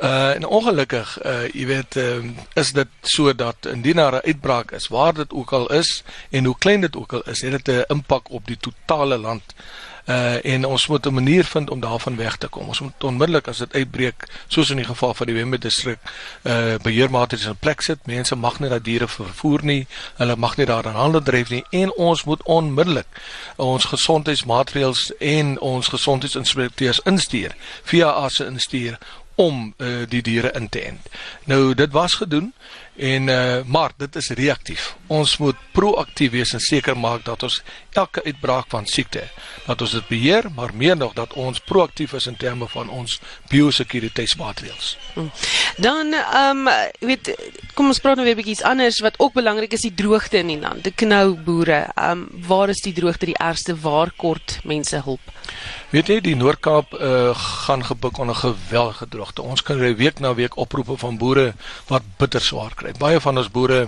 Uh 0.00 0.36
en 0.36 0.44
ongelukkig 0.46 1.16
uh 1.24 1.48
jy 1.48 1.66
weet 1.66 1.96
uh, 1.96 2.20
is 2.60 2.74
dit 2.76 2.92
so 3.02 3.32
dat 3.34 3.66
indien 3.72 3.96
daar 3.96 4.20
'n 4.20 4.26
uitbraak 4.26 4.72
is, 4.76 4.88
waar 4.88 5.14
dit 5.14 5.32
ook 5.32 5.52
al 5.52 5.72
is 5.72 6.02
en 6.30 6.44
hoe 6.44 6.58
klein 6.58 6.80
dit 6.80 6.96
ook 6.96 7.12
al 7.12 7.22
is, 7.22 7.40
het 7.40 7.64
dit 7.64 7.68
'n 7.68 7.84
impak 7.88 8.30
op 8.30 8.46
die 8.46 8.56
totale 8.60 9.18
land. 9.18 9.42
Uh 10.06 10.44
en 10.44 10.64
ons 10.64 10.86
moet 10.86 11.06
'n 11.06 11.14
manier 11.14 11.44
vind 11.44 11.70
om 11.70 11.80
daarvan 11.80 12.16
weg 12.16 12.36
te 12.36 12.48
kom. 12.48 12.68
Ons 12.68 12.80
moet 12.80 13.04
onmiddellik 13.04 13.48
as 13.48 13.58
dit 13.58 13.74
uitbreek, 13.74 14.28
soos 14.46 14.70
in 14.70 14.76
die 14.76 14.84
geval 14.84 15.14
van 15.14 15.26
die 15.26 15.34
Wembe 15.34 15.58
distrik, 15.58 15.98
uh 16.42 16.74
beheermaatreëls 16.82 17.46
in 17.46 17.56
plek 17.56 17.80
sit. 17.80 17.98
Mense 18.06 18.36
mag 18.36 18.60
nie 18.60 18.68
dat 18.68 18.84
diere 18.84 19.08
vervoer 19.08 19.64
nie. 19.64 19.86
Hulle 20.16 20.36
mag 20.36 20.56
nie 20.56 20.66
daaraan 20.66 20.94
handel 20.94 21.22
dryf 21.22 21.48
nie 21.48 21.64
en 21.70 21.92
ons 21.96 22.24
moet 22.24 22.42
onmiddellik 22.42 23.06
ons 23.56 23.84
gesondheidsmaatreëls 23.84 25.12
en 25.18 25.60
ons 25.60 25.88
gesondheidsinspekteurs 25.88 27.00
instuur 27.04 27.54
via 27.82 28.10
ASE 28.10 28.44
instuur 28.46 28.98
om 29.40 29.74
uh, 29.78 30.04
die 30.08 30.20
diere 30.22 30.52
in 30.58 30.68
te 30.68 30.82
ent. 30.84 31.06
Nou 31.48 31.74
dit 31.74 31.92
was 31.96 32.18
gedoen 32.20 32.52
en 33.00 33.28
uh, 33.32 33.60
maar 33.64 33.94
dit 33.96 34.16
is 34.16 34.28
reaktief. 34.36 34.90
Ons 35.06 35.38
moet 35.40 35.56
proaktief 35.72 36.34
wees 36.34 36.52
en 36.52 36.60
seker 36.60 36.98
maak 36.98 37.24
dat 37.24 37.42
ons 37.42 37.62
elke 37.96 38.24
uitbraak 38.24 38.68
van 38.68 38.86
siekte 38.86 39.24
dat 39.66 39.80
ons 39.80 39.94
dit 39.96 40.08
beheer, 40.08 40.48
maar 40.54 40.74
meer 40.74 40.96
nog 40.96 41.14
dat 41.16 41.32
ons 41.38 41.60
proaktief 41.64 42.12
is 42.18 42.26
in 42.26 42.36
terme 42.36 42.68
van 42.68 42.90
ons 42.90 43.20
biosekuriteitsmaatreëls. 43.48 44.96
Hmm. 45.14 45.30
Dan 45.76 46.12
ehm 46.12 46.66
um, 46.66 46.72
weet 47.00 47.32
kom 47.74 47.88
ons 47.92 48.02
praat 48.02 48.20
nou 48.20 48.26
weer 48.26 48.36
'n 48.36 48.42
bietjie 48.42 48.64
anders 48.66 49.00
wat 49.00 49.18
ook 49.18 49.32
belangrik 49.32 49.72
is 49.72 49.86
die 49.88 49.94
droogte 49.94 50.38
in 50.38 50.52
die 50.52 50.60
land. 50.60 50.84
Die 50.84 50.92
knou 50.94 51.34
boere. 51.34 51.86
Ehm 51.94 52.10
um, 52.10 52.28
waar 52.46 52.68
is 52.68 52.84
die 52.84 52.92
droogte 52.92 53.26
die 53.26 53.38
ergste? 53.38 53.76
Waar 53.80 54.12
kort 54.16 54.60
mense 54.64 55.00
hulp? 55.04 55.24
Weet 55.90 56.06
jy 56.06 56.20
die 56.22 56.36
Noord-Kaap 56.38 56.92
uh, 56.94 57.32
gaan 57.34 57.80
gebuk 57.82 58.18
onder 58.22 58.36
geweldige 58.38 59.08
droogte. 59.10 59.42
Ons 59.42 59.64
kan 59.66 59.80
week 59.98 60.20
na 60.22 60.30
week 60.38 60.54
oproepe 60.54 60.94
van 60.96 61.16
boere 61.18 61.48
wat 61.88 62.04
bitter 62.16 62.40
swaar 62.40 62.76
kry. 62.78 62.92
Baie 62.94 63.18
van 63.20 63.40
ons 63.42 63.48
boere 63.50 63.80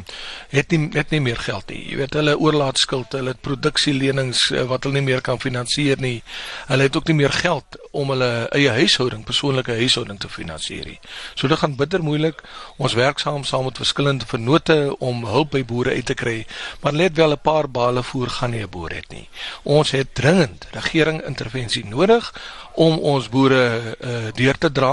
het 0.51 0.75
nie 0.75 0.89
net 0.89 1.15
nie 1.15 1.21
meer 1.23 1.39
geld 1.39 1.71
nie. 1.71 1.79
Jy 1.93 2.01
weet 2.01 2.19
hulle 2.19 2.35
oorlaat 2.35 2.83
skuld, 2.83 3.15
hulle 3.15 3.37
het 3.37 3.41
produksielenings 3.47 4.49
uh, 4.51 4.65
wat 4.73 4.83
hulle 4.83 4.99
nie 4.99 5.05
meer 5.13 5.23
kan 5.23 5.39
finansier 5.39 6.03
nie. 6.03 6.25
Hulle 6.73 6.89
het 6.89 6.99
ook 6.99 7.07
nie 7.13 7.21
meer 7.21 7.37
geld 7.39 7.79
om 7.95 8.11
hulle 8.11 8.33
eie 8.51 8.75
huishouding, 8.81 9.23
persoonlike 9.29 9.79
huishouding 9.79 10.19
te 10.19 10.33
finansier 10.33 10.91
nie. 10.91 10.99
So 11.39 11.47
dit 11.47 11.63
gaan 11.63 11.79
bitter 11.79 12.03
moeilik. 12.03 12.43
Ons 12.83 12.99
werk 12.99 13.23
saam 13.23 13.47
saam 13.47 13.69
met 13.71 13.79
verskillende 13.79 14.27
vennote 14.27 14.81
om 14.99 15.23
hulp 15.31 15.55
by 15.55 15.63
boere 15.71 15.95
uit 15.95 16.11
te 16.11 16.19
kry, 16.19 16.37
maar 16.83 16.99
let 16.99 17.15
wel 17.15 17.39
'n 17.39 17.47
paar 17.47 17.71
bale 17.71 18.03
voer 18.03 18.29
gaan 18.41 18.51
nie 18.51 18.67
'n 18.67 18.71
boer 18.75 18.91
het 18.91 19.09
nie. 19.15 19.29
Ons 19.63 19.95
het 19.95 20.15
dringend 20.15 20.67
regering 20.75 21.23
intervensie 21.23 21.91
nodig 21.93 22.33
om 22.81 22.99
ons 23.13 23.29
boere 23.29 23.65
uh, 24.01 24.31
deur 24.37 24.59
te 24.59 24.71
dra 24.73 24.93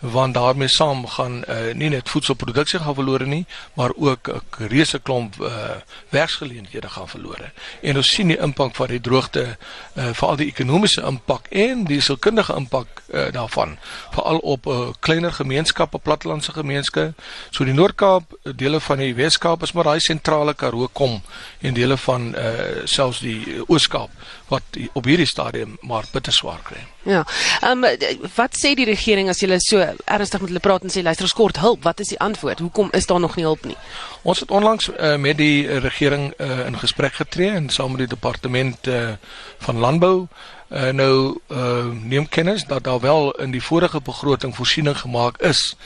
want 0.00 0.34
daarmee 0.34 0.68
saam 0.68 1.04
gaan 1.14 1.40
uh, 1.44 1.70
nie 1.78 1.90
net 1.92 2.10
voedselproduksie 2.10 2.80
gaan 2.82 2.98
verlore 2.98 3.26
nie 3.26 3.44
maar 3.78 3.94
ook 3.96 4.30
'n 4.34 4.66
reuse 4.72 4.98
klomp 4.98 5.38
uh, 5.40 5.78
werksgeleenthede 6.10 6.88
gaan 6.88 7.08
verlore 7.08 7.52
en 7.82 7.96
ons 7.96 8.10
sien 8.14 8.28
die 8.34 8.38
impak 8.38 8.74
van 8.74 8.88
die 8.88 9.00
droogte 9.00 9.44
uh, 9.46 10.10
veral 10.12 10.36
die 10.36 10.50
ekonomiese 10.50 11.06
impak 11.06 11.46
en 11.50 11.84
die 11.84 12.00
sielkundige 12.00 12.54
impak 12.54 13.02
uh, 13.10 13.28
daarvan 13.32 13.76
veral 14.14 14.38
op 14.38 14.66
uh, 14.66 14.88
kleiner 15.00 15.32
gemeenskappe 15.32 15.98
plattelandse 15.98 16.52
gemeenskappe 16.52 17.14
so 17.50 17.64
die 17.64 17.74
Noord-Kaap 17.74 18.36
dele 18.56 18.80
van 18.80 18.98
die 19.02 19.14
Wes-Kaap 19.14 19.62
is 19.62 19.72
maar 19.72 19.90
daai 19.90 20.00
sentrale 20.00 20.54
Karoo 20.54 20.88
kom 20.92 21.20
en 21.60 21.74
dele 21.74 21.96
van 21.96 22.34
uh, 22.34 22.84
selfs 22.84 23.22
die 23.24 23.62
Oos-Kaap 23.66 24.10
wat 24.50 24.78
op 24.92 25.06
hierdie 25.06 25.28
stadium 25.28 25.76
maar 25.86 26.04
bitter 26.12 26.32
swaar 26.34 26.58
kry. 26.66 26.80
Ja. 27.06 27.24
Ehm 27.62 27.84
um, 27.84 28.26
wat 28.34 28.56
sê 28.58 28.74
die 28.76 28.84
regering 28.88 29.30
as 29.30 29.40
jy 29.40 29.58
so 29.62 29.80
ernstig 30.04 30.42
met 30.42 30.50
hulle 30.50 30.62
praat 30.64 30.84
en 30.84 30.92
sê 30.92 31.02
luister 31.02 31.28
ons 31.28 31.36
kort 31.38 31.60
hulp, 31.62 31.84
wat 31.86 32.00
is 32.00 32.12
die 32.12 32.18
antwoord? 32.20 32.60
Hoekom 32.60 32.90
is 32.92 33.06
daar 33.06 33.20
nog 33.20 33.36
nie 33.36 33.46
hulp 33.46 33.64
nie? 33.64 33.76
Ons 34.22 34.40
het 34.40 34.50
onlangs 34.50 34.90
uh, 34.90 35.16
met 35.16 35.38
die 35.38 35.78
regering 35.80 36.32
uh, 36.36 36.66
in 36.66 36.78
gesprek 36.78 37.14
getree 37.22 37.50
en 37.50 37.70
saam 37.70 37.94
met 37.94 38.04
die 38.04 38.14
departement 38.14 38.86
uh, 38.86 39.14
van 39.58 39.78
landbou 39.78 40.28
uh, 40.70 40.90
nou 40.94 41.38
uh, 41.48 41.86
neem 42.02 42.28
kennis 42.28 42.64
dat 42.64 42.84
daar 42.84 43.00
wel 43.00 43.30
in 43.30 43.50
die 43.50 43.62
vorige 43.62 44.00
begroting 44.00 44.54
voorsiening 44.56 44.98
gemaak 44.98 45.40
is 45.42 45.76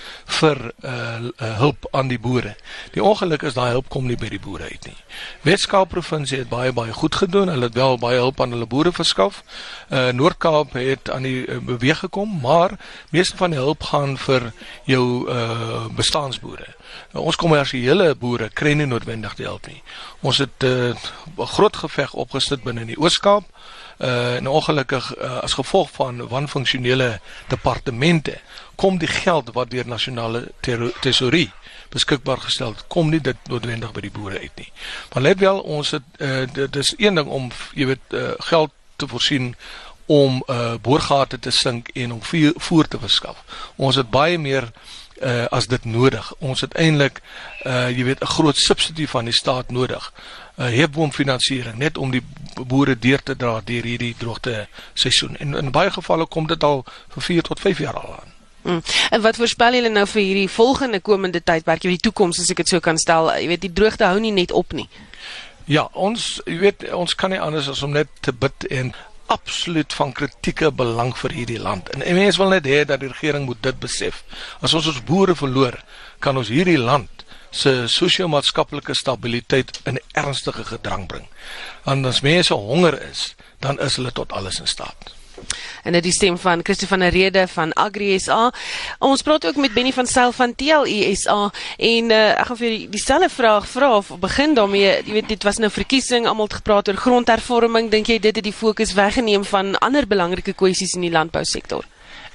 vir 0.40 0.72
uh, 0.84 0.90
uh, 0.92 1.56
hulp 1.58 1.88
aan 1.90 2.08
die 2.08 2.18
boere. 2.18 2.54
Die 2.92 3.02
ongeluk 3.02 3.42
is 3.42 3.56
daai 3.56 3.70
hulp 3.70 3.88
kom 3.88 4.06
nie 4.06 4.18
by 4.20 4.28
die 4.28 4.40
boere 4.40 4.68
uit 4.68 4.86
nie. 4.86 4.96
Weskaap 5.42 5.88
provinsie 5.88 6.38
het 6.38 6.48
baie 6.48 6.72
baie 6.72 6.92
goed 6.92 7.14
gedoen. 7.14 7.48
Hulle 7.48 7.70
het 7.70 7.74
wel 7.74 7.98
baie 7.98 8.18
hulp 8.18 8.40
aan 8.40 8.50
hulle 8.56 8.66
boere 8.66 8.92
verskaf. 8.92 9.42
Uh, 9.88 10.08
Noord-Kaap 10.12 10.72
het 10.72 11.10
aan 11.10 11.22
die 11.22 11.46
uh, 11.46 11.58
beweeg 11.58 11.98
gekom, 11.98 12.38
maar 12.42 12.76
meeste 13.10 13.36
van 13.36 13.50
die 13.50 13.60
hulp 13.60 13.82
gaan 13.82 14.18
vir 14.18 14.52
jou 14.84 15.04
uh, 15.30 15.86
bestaansboere. 15.96 16.74
Nou, 17.12 17.24
ons 17.24 17.38
kommersiële 17.40 18.14
boere 18.18 18.50
kry 18.50 18.74
nie 18.74 18.86
noodwendig 18.86 19.36
die 19.38 19.46
hulp 19.46 19.66
nie. 19.70 19.82
Ons 20.20 20.38
het 20.38 20.62
'n 20.62 20.94
uh, 20.94 21.46
groot 21.56 21.76
geveg 21.76 22.12
opgesit 22.12 22.62
binne 22.62 22.80
in 22.80 22.92
die 22.92 23.00
Oos-Kaap 23.00 23.44
uh 23.98 24.36
en 24.36 24.46
ongelukkig 24.46 25.16
uh, 25.16 25.38
as 25.38 25.52
gevolg 25.52 25.90
van 25.90 26.28
wanfunksionele 26.28 27.20
departemente 27.48 28.38
kom 28.74 28.98
die 28.98 29.08
geld 29.08 29.52
wat 29.52 29.70
deur 29.70 29.86
nasionale 29.86 30.48
tesorie 31.00 31.52
beskikbaar 31.94 32.40
gestel 32.42 32.74
kom 32.88 33.10
nie 33.10 33.20
dit 33.20 33.48
noodwendig 33.50 33.92
by 33.94 34.02
die 34.04 34.12
boere 34.14 34.40
uit 34.40 34.56
nie. 34.58 34.70
Maar 35.12 35.22
let 35.22 35.38
wel 35.38 35.60
ons 35.60 35.94
het 35.96 36.06
uh 36.18 36.42
dit 36.52 36.76
is 36.76 36.94
een 36.98 37.20
ding 37.20 37.28
om 37.28 37.50
jy 37.74 37.86
weet 37.92 38.18
uh, 38.18 38.34
geld 38.50 38.72
te 38.96 39.08
voorsien 39.08 39.54
om 40.06 40.42
uh 40.50 40.74
boorgate 40.82 41.38
te 41.38 41.50
sink 41.50 41.88
en 41.94 42.12
om 42.12 42.20
voer 42.56 42.88
te 42.88 42.98
verskaf. 42.98 43.44
Ons 43.76 43.96
het 43.96 44.10
baie 44.10 44.38
meer 44.38 44.70
uh 45.22 45.46
as 45.54 45.66
dit 45.70 45.84
nodig. 45.84 46.32
Ons 46.38 46.60
het 46.66 46.74
eintlik 46.74 47.22
uh 47.64 47.88
jy 47.90 48.04
weet 48.10 48.22
'n 48.22 48.34
groot 48.36 48.56
subsidie 48.56 49.08
van 49.08 49.24
die 49.24 49.34
staat 49.34 49.70
nodig. 49.70 50.12
'n 50.56 50.62
uh, 50.62 50.68
Heepboomfinansiering 50.70 51.78
net 51.78 51.98
om 51.98 52.10
die 52.10 52.22
boere 52.66 52.98
deur 52.98 53.22
te 53.22 53.36
dra 53.36 53.60
deur 53.64 53.82
hierdie 53.82 54.14
droogte 54.18 54.68
seisoen. 54.94 55.36
En 55.36 55.54
in 55.54 55.70
baie 55.70 55.90
gevalle 55.90 56.26
kom 56.26 56.46
dit 56.46 56.62
al 56.62 56.84
vir 57.08 57.22
4 57.22 57.42
tot 57.42 57.60
5 57.60 57.78
jaar 57.78 57.98
al 57.98 58.12
aan. 58.12 58.32
Mm. 58.62 58.82
En 59.10 59.20
wat 59.20 59.36
voorspel 59.36 59.74
julle 59.74 59.88
nou 59.88 60.06
vir 60.06 60.22
hierdie 60.22 60.48
volgende 60.48 61.00
komende 61.00 61.42
tydperk, 61.42 61.82
jy 61.82 61.90
weet 61.90 62.02
die 62.02 62.10
toekoms 62.10 62.38
as 62.40 62.50
ek 62.50 62.62
dit 62.62 62.68
so 62.68 62.80
kan 62.80 62.98
stel, 62.98 63.28
jy 63.36 63.48
weet 63.50 63.66
die 63.66 63.72
droogte 63.72 64.06
hou 64.08 64.20
nie 64.20 64.32
net 64.32 64.52
op 64.52 64.72
nie. 64.72 64.88
Ja, 65.64 65.88
ons 65.92 66.38
jy 66.46 66.58
weet 66.62 66.86
ons 66.92 67.14
kan 67.14 67.32
nie 67.34 67.40
anders 67.40 67.68
as 67.68 67.82
om 67.82 67.92
net 67.92 68.08
te 68.20 68.32
bid 68.32 68.66
en 68.70 68.94
absoluut 69.26 69.92
van 69.92 70.12
kritieke 70.12 70.70
belang 70.72 71.14
vir 71.16 71.34
hierdie 71.38 71.60
land. 71.60 71.88
En, 71.94 72.02
en 72.02 72.18
mense 72.18 72.40
wil 72.40 72.54
net 72.54 72.68
hê 72.68 72.84
dat 72.84 73.00
die 73.00 73.10
regering 73.10 73.48
moet 73.48 73.62
dit 73.62 73.80
besef. 73.80 74.22
As 74.60 74.74
ons 74.74 74.90
ons 74.92 75.02
boere 75.08 75.36
verloor, 75.38 75.78
kan 76.20 76.36
ons 76.36 76.52
hierdie 76.52 76.78
land 76.78 77.24
se 77.54 77.84
sosio-maatskaplike 77.88 78.96
stabiliteit 78.98 79.78
in 79.86 80.00
ernstige 80.18 80.64
gedrang 80.66 81.06
bring. 81.10 81.28
Want 81.84 82.06
as 82.10 82.24
mense 82.26 82.54
honger 82.54 82.98
is, 83.10 83.34
dan 83.62 83.78
is 83.80 84.00
hulle 84.00 84.12
tot 84.12 84.32
alles 84.32 84.60
in 84.60 84.70
staat 84.70 85.14
en 85.82 85.96
dit 85.96 86.02
die 86.02 86.12
stem 86.12 86.38
van 86.38 86.64
Christo 86.64 86.86
van 86.90 87.04
der 87.04 87.14
Rede 87.14 87.46
van 87.48 87.72
Agri 87.72 88.18
SA. 88.18 88.50
Ons 88.98 89.22
praat 89.22 89.46
ook 89.46 89.56
met 89.56 89.74
Benny 89.74 89.92
van 89.92 90.06
Sail 90.06 90.32
van 90.32 90.54
TLE 90.54 91.14
SA 91.16 91.50
en 91.78 92.10
uh, 92.10 92.20
ek 92.34 92.50
gaan 92.50 92.60
vir 92.60 92.76
die, 92.76 92.88
dieselfde 92.96 93.30
vraag 93.32 93.68
vra 93.68 93.94
of 93.96 94.12
begin 94.20 94.54
daarmee, 94.54 95.00
jy 95.06 95.18
weet 95.20 95.32
dit 95.34 95.48
was 95.48 95.62
nou 95.62 95.70
verkiesing, 95.70 96.28
almal 96.28 96.50
het 96.50 96.60
gepraat 96.60 96.88
oor 96.88 97.00
grondhervorming, 97.06 97.90
dink 97.90 98.12
jy 98.12 98.18
dit 98.18 98.36
het 98.36 98.44
die 98.44 98.54
fokus 98.54 98.94
weggeneem 98.96 99.44
van 99.48 99.74
ander 99.84 100.06
belangrike 100.06 100.56
kwessies 100.56 100.96
in 100.98 101.06
die 101.08 101.14
landbousektor? 101.14 101.84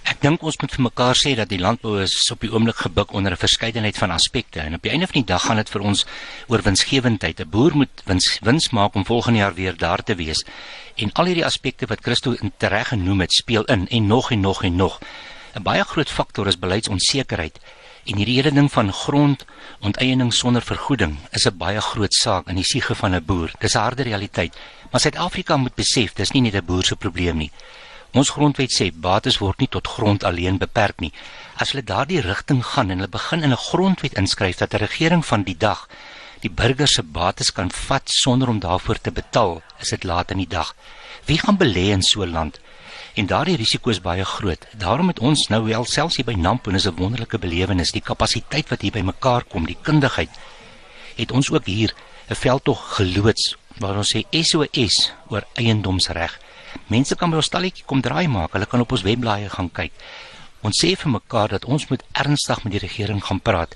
Ek 0.10 0.24
dink 0.26 0.42
ons 0.42 0.56
moet 0.58 0.72
vir 0.74 0.82
mekaar 0.82 1.18
sê 1.20 1.36
dat 1.38 1.52
die 1.52 1.60
landbou 1.62 2.00
is 2.02 2.14
op 2.34 2.42
die 2.42 2.50
oomblik 2.50 2.80
gebuk 2.82 3.12
onder 3.14 3.34
'n 3.36 3.44
verskeidenheid 3.46 3.98
van 3.98 4.12
aspekte 4.12 4.60
en 4.60 4.74
op 4.74 4.82
die 4.82 4.90
einde 4.90 5.06
van 5.06 5.22
die 5.22 5.30
dag 5.34 5.46
gaan 5.46 5.62
dit 5.62 5.70
vir 5.70 5.82
ons 5.82 6.06
oor 6.48 6.62
winsgewendheid. 6.66 7.40
'n 7.40 7.50
Boer 7.50 7.78
moet 7.78 8.02
wins 8.06 8.40
wins 8.42 8.70
maak 8.70 8.96
om 8.96 9.06
volgende 9.06 9.40
jaar 9.40 9.54
weer 9.54 9.78
daar 9.78 10.04
te 10.04 10.16
wees. 10.16 10.44
En 10.96 11.12
al 11.14 11.26
hierdie 11.26 11.46
aspekte 11.46 11.86
wat 11.86 12.02
Christo 12.02 12.36
reg 12.58 12.88
genoem 12.88 13.20
het, 13.20 13.34
speel 13.34 13.64
in 13.66 13.88
en 13.88 14.08
nog 14.08 14.32
en 14.32 14.40
nog 14.40 14.64
en 14.64 14.76
nog. 14.76 15.00
'n 15.54 15.64
Baie 15.64 15.84
groot 15.84 16.10
faktor 16.10 16.48
is 16.48 16.60
beleidsonsekerheid. 16.60 17.60
En 18.06 18.16
hierdie 18.16 18.36
hele 18.36 18.52
ding 18.52 18.72
van 18.72 18.94
grondonteiening 18.94 20.34
sonder 20.34 20.62
vergoeding 20.62 21.18
is 21.32 21.46
'n 21.46 21.58
baie 21.58 21.82
groot 21.82 22.14
saak 22.14 22.48
in 22.48 22.56
die 22.56 22.64
siege 22.64 22.96
van 22.96 23.16
'n 23.16 23.26
boer. 23.26 23.52
Dis 23.60 23.76
'n 23.76 23.80
harde 23.80 24.04
realiteit. 24.04 24.58
Maar 24.92 25.02
Suid-Afrika 25.02 25.58
moet 25.58 25.76
besef, 25.76 26.14
dis 26.14 26.32
nie 26.32 26.42
net 26.42 26.56
'n 26.56 26.66
boer 26.66 26.84
se 26.84 26.96
probleem 26.96 27.38
nie. 27.38 27.52
Ons 28.12 28.32
grondwet 28.34 28.72
sê 28.74 28.90
bates 28.90 29.38
word 29.38 29.60
nie 29.62 29.70
tot 29.70 29.88
grond 29.88 30.24
alleen 30.26 30.58
beperk 30.58 31.02
nie. 31.04 31.12
As 31.62 31.72
hulle 31.72 31.86
daardie 31.86 32.24
rigting 32.26 32.64
gaan 32.66 32.90
en 32.90 32.98
hulle 32.98 33.18
begin 33.18 33.44
in 33.44 33.54
'n 33.54 33.66
grondwet 33.70 34.18
inskryf 34.18 34.58
dat 34.58 34.74
'n 34.74 34.84
regering 34.86 35.26
van 35.26 35.44
die 35.44 35.58
dag 35.58 35.88
die 36.42 36.50
burger 36.50 36.88
se 36.88 37.04
bates 37.04 37.52
kan 37.52 37.70
vat 37.72 38.10
sonder 38.10 38.48
om 38.48 38.60
daarvoor 38.60 39.00
te 39.02 39.12
betaal, 39.12 39.62
is 39.80 39.90
dit 39.90 40.04
laat 40.04 40.32
in 40.32 40.38
die 40.38 40.48
dag. 40.48 40.76
Wie 41.26 41.38
gaan 41.38 41.58
belê 41.58 41.92
in 41.92 42.02
so 42.02 42.24
'n 42.24 42.32
land? 42.32 42.60
En 43.14 43.26
daardie 43.26 43.58
risiko 43.58 43.90
is 43.90 44.02
baie 44.02 44.26
groot. 44.26 44.66
Daarom 44.74 45.08
het 45.08 45.20
ons 45.20 45.48
nou 45.48 45.64
wel 45.64 45.86
selfs 45.86 46.16
hier 46.16 46.26
by 46.26 46.34
Nampo, 46.34 46.72
is 46.72 46.88
'n 46.88 46.96
wonderlike 46.96 47.38
belewenis, 47.38 47.92
die 47.92 48.02
kapasiteit 48.02 48.70
wat 48.70 48.82
hier 48.82 48.92
by 48.92 49.02
mekaar 49.02 49.44
kom, 49.44 49.66
die 49.66 49.78
kundigheid. 49.82 50.30
Het 51.16 51.32
ons 51.32 51.52
ook 51.52 51.66
hier 51.66 51.94
'n 52.30 52.36
veldtog 52.36 52.96
geloods 52.96 53.56
waar 53.78 53.98
ons 53.98 54.16
sê 54.16 54.24
SOS 54.32 55.12
oor 55.28 55.44
eiendomsreg. 55.54 56.40
Mense 56.88 57.16
kan 57.16 57.32
by 57.32 57.40
ons 57.42 57.46
stalletjie 57.46 57.86
kom 57.86 58.02
draai 58.02 58.28
maak. 58.28 58.54
Hulle 58.54 58.66
kan 58.66 58.82
op 58.82 58.92
ons 58.92 59.06
webblaaie 59.06 59.50
gaan 59.50 59.70
kyk. 59.70 59.94
Ons 60.66 60.82
sê 60.84 60.92
vir 61.00 61.12
mekaar 61.14 61.54
dat 61.56 61.66
ons 61.66 61.86
moet 61.90 62.02
ernstig 62.12 62.64
met 62.66 62.74
die 62.76 62.82
regering 62.84 63.22
gaan 63.24 63.40
praat. 63.40 63.76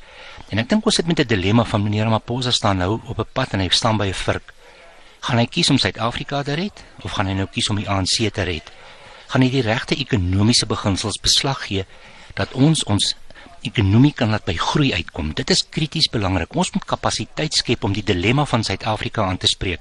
En 0.51 0.59
ek 0.59 0.67
dink 0.69 0.85
ons 0.85 0.95
sit 0.95 1.07
met 1.07 1.19
'n 1.19 1.27
dilemma 1.27 1.63
van 1.63 1.83
meneer 1.83 2.09
Maposa 2.09 2.51
staan 2.51 2.77
nou 2.77 3.00
op 3.07 3.19
'n 3.19 3.33
pad 3.33 3.53
en 3.53 3.59
hy 3.59 3.69
staan 3.69 3.97
by 3.97 4.07
'n 4.07 4.13
vurk. 4.13 4.53
Gaan 5.21 5.38
hy 5.38 5.45
kies 5.45 5.69
om 5.69 5.77
Suid-Afrika 5.77 6.43
te 6.43 6.53
red 6.53 6.83
of 7.03 7.12
gaan 7.12 7.27
hy 7.27 7.33
nou 7.33 7.47
kies 7.47 7.69
om 7.69 7.75
die 7.75 7.88
ANC 7.88 8.33
te 8.33 8.43
red? 8.43 8.71
Gaan 9.27 9.41
hy 9.41 9.50
die 9.50 9.62
regte 9.62 9.95
ekonomiese 9.95 10.65
beginsels 10.65 11.17
beslag 11.17 11.67
gee 11.67 11.85
dat 12.35 12.51
ons 12.53 12.83
ons 12.83 13.15
ekonomie 13.62 14.12
kan 14.12 14.29
laat 14.29 14.45
by 14.45 14.53
groei 14.53 14.93
uitkom? 14.93 15.33
Dit 15.33 15.50
is 15.50 15.63
krities 15.69 16.09
belangrik. 16.12 16.55
Ons 16.55 16.71
moet 16.71 16.85
kapasiteit 16.85 17.53
skep 17.53 17.83
om 17.83 17.93
die 17.93 18.03
dilemma 18.03 18.45
van 18.45 18.63
Suid-Afrika 18.63 19.23
aan 19.23 19.38
te 19.38 19.47
spreek. 19.47 19.79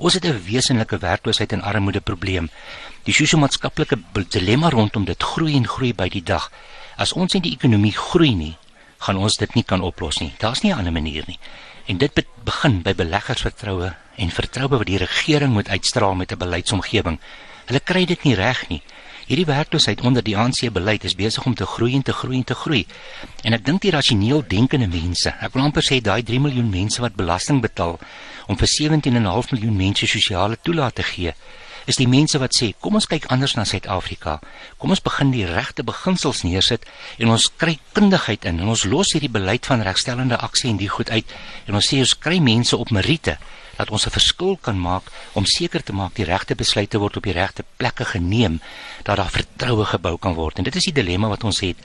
Ons 0.00 0.14
het 0.14 0.24
'n 0.24 0.44
wesenlike 0.44 0.98
werkloosheid 0.98 1.52
en 1.52 1.62
armoede 1.62 2.00
probleem. 2.00 2.50
Die 3.04 3.14
sosio-maatskaplike 3.14 3.98
dilemma 4.28 4.68
rondom 4.68 5.04
dit 5.04 5.22
groei 5.22 5.56
en 5.56 5.68
groei 5.68 5.94
by 5.94 6.08
die 6.08 6.22
dag. 6.22 6.50
As 6.96 7.12
ons 7.12 7.32
nie 7.32 7.42
die 7.42 7.52
ekonomie 7.52 7.92
groei 7.92 8.34
nie, 8.34 8.56
gaan 8.98 9.16
ons 9.16 9.36
dit 9.36 9.54
nie 9.54 9.64
kan 9.64 9.80
oplos 9.80 10.18
nie. 10.18 10.32
Daar's 10.38 10.62
nie 10.62 10.72
'n 10.72 10.78
ander 10.78 10.92
manier 10.92 11.24
nie. 11.26 11.38
En 11.86 11.98
dit 11.98 12.24
begin 12.44 12.82
by 12.82 12.94
beleggersvertroue 12.94 13.94
en 14.16 14.30
vertroue 14.30 14.78
wat 14.78 14.86
die 14.86 14.98
regering 14.98 15.52
moet 15.52 15.68
uitstraal 15.68 16.14
met 16.14 16.32
'n 16.32 16.38
beleidsomgewing. 16.38 17.18
Hulle 17.66 17.80
kry 17.80 18.04
dit 18.04 18.22
nie 18.24 18.34
reg 18.34 18.68
nie. 18.68 18.82
Hierdie 19.30 19.46
werkloosheid 19.46 20.00
onder 20.00 20.24
die 20.26 20.36
ANC 20.36 20.72
beleid 20.72 21.04
is 21.04 21.14
besig 21.14 21.44
om 21.46 21.54
te 21.54 21.66
groei 21.66 21.94
en 21.94 22.02
te 22.02 22.12
groei 22.12 22.36
en 22.36 22.44
te 22.44 22.54
groei. 22.54 22.86
En 23.42 23.52
ek 23.52 23.64
dink 23.64 23.80
die 23.80 23.90
rasioneel 23.90 24.42
denkende 24.42 24.88
mense, 24.88 25.30
ek 25.40 25.52
wil 25.52 25.62
amper 25.62 25.82
sê 25.82 26.00
daai 26.00 26.22
3 26.22 26.40
miljoen 26.40 26.70
mense 26.70 27.00
wat 27.00 27.14
belasting 27.14 27.60
betaal 27.62 28.00
om 28.50 28.58
vir 28.58 28.70
17,5 28.74 29.54
miljoen 29.54 29.76
mense 29.78 30.06
sosiale 30.10 30.58
toelaat 30.58 30.98
te 30.98 31.06
gee, 31.06 31.34
is 31.88 31.98
die 31.98 32.08
mense 32.10 32.38
wat 32.42 32.54
sê, 32.56 32.72
kom 32.82 32.98
ons 32.98 33.06
kyk 33.10 33.28
anders 33.32 33.54
na 33.56 33.64
Suid-Afrika. 33.68 34.38
Kom 34.82 34.92
ons 34.94 35.02
begin 35.04 35.30
die 35.34 35.46
regte 35.48 35.84
beginsels 35.86 36.42
neersit 36.46 36.84
en 37.22 37.32
ons 37.34 37.48
kry 37.60 37.78
kundigheid 37.96 38.44
in 38.50 38.60
en 38.62 38.72
ons 38.74 38.84
los 38.90 39.14
hierdie 39.14 39.32
beleid 39.32 39.66
van 39.70 39.84
regstellende 39.86 40.38
aksie 40.44 40.70
en 40.72 40.80
die 40.80 40.90
goed 40.90 41.10
uit 41.10 41.34
en 41.66 41.78
ons 41.78 41.90
sê 41.92 42.02
ons 42.02 42.16
kry 42.26 42.38
mense 42.44 42.76
op 42.76 42.92
meriete 42.94 43.38
dat 43.78 43.90
ons 43.90 44.06
'n 44.06 44.12
verskil 44.12 44.58
kan 44.60 44.78
maak 44.78 45.04
om 45.32 45.44
seker 45.46 45.82
te 45.82 45.92
maak 45.92 46.14
die 46.14 46.28
regte 46.28 46.54
besluite 46.54 46.98
word 46.98 47.16
op 47.16 47.24
die 47.24 47.32
regte 47.32 47.64
plekke 47.78 48.04
geneem 48.04 48.60
dat 49.04 49.16
daar 49.16 49.30
vertroue 49.30 49.84
gebou 49.84 50.18
kan 50.18 50.34
word. 50.34 50.58
En 50.58 50.64
dit 50.64 50.76
is 50.76 50.84
die 50.84 50.92
dilemma 50.92 51.28
wat 51.28 51.44
ons 51.44 51.60
het. 51.60 51.76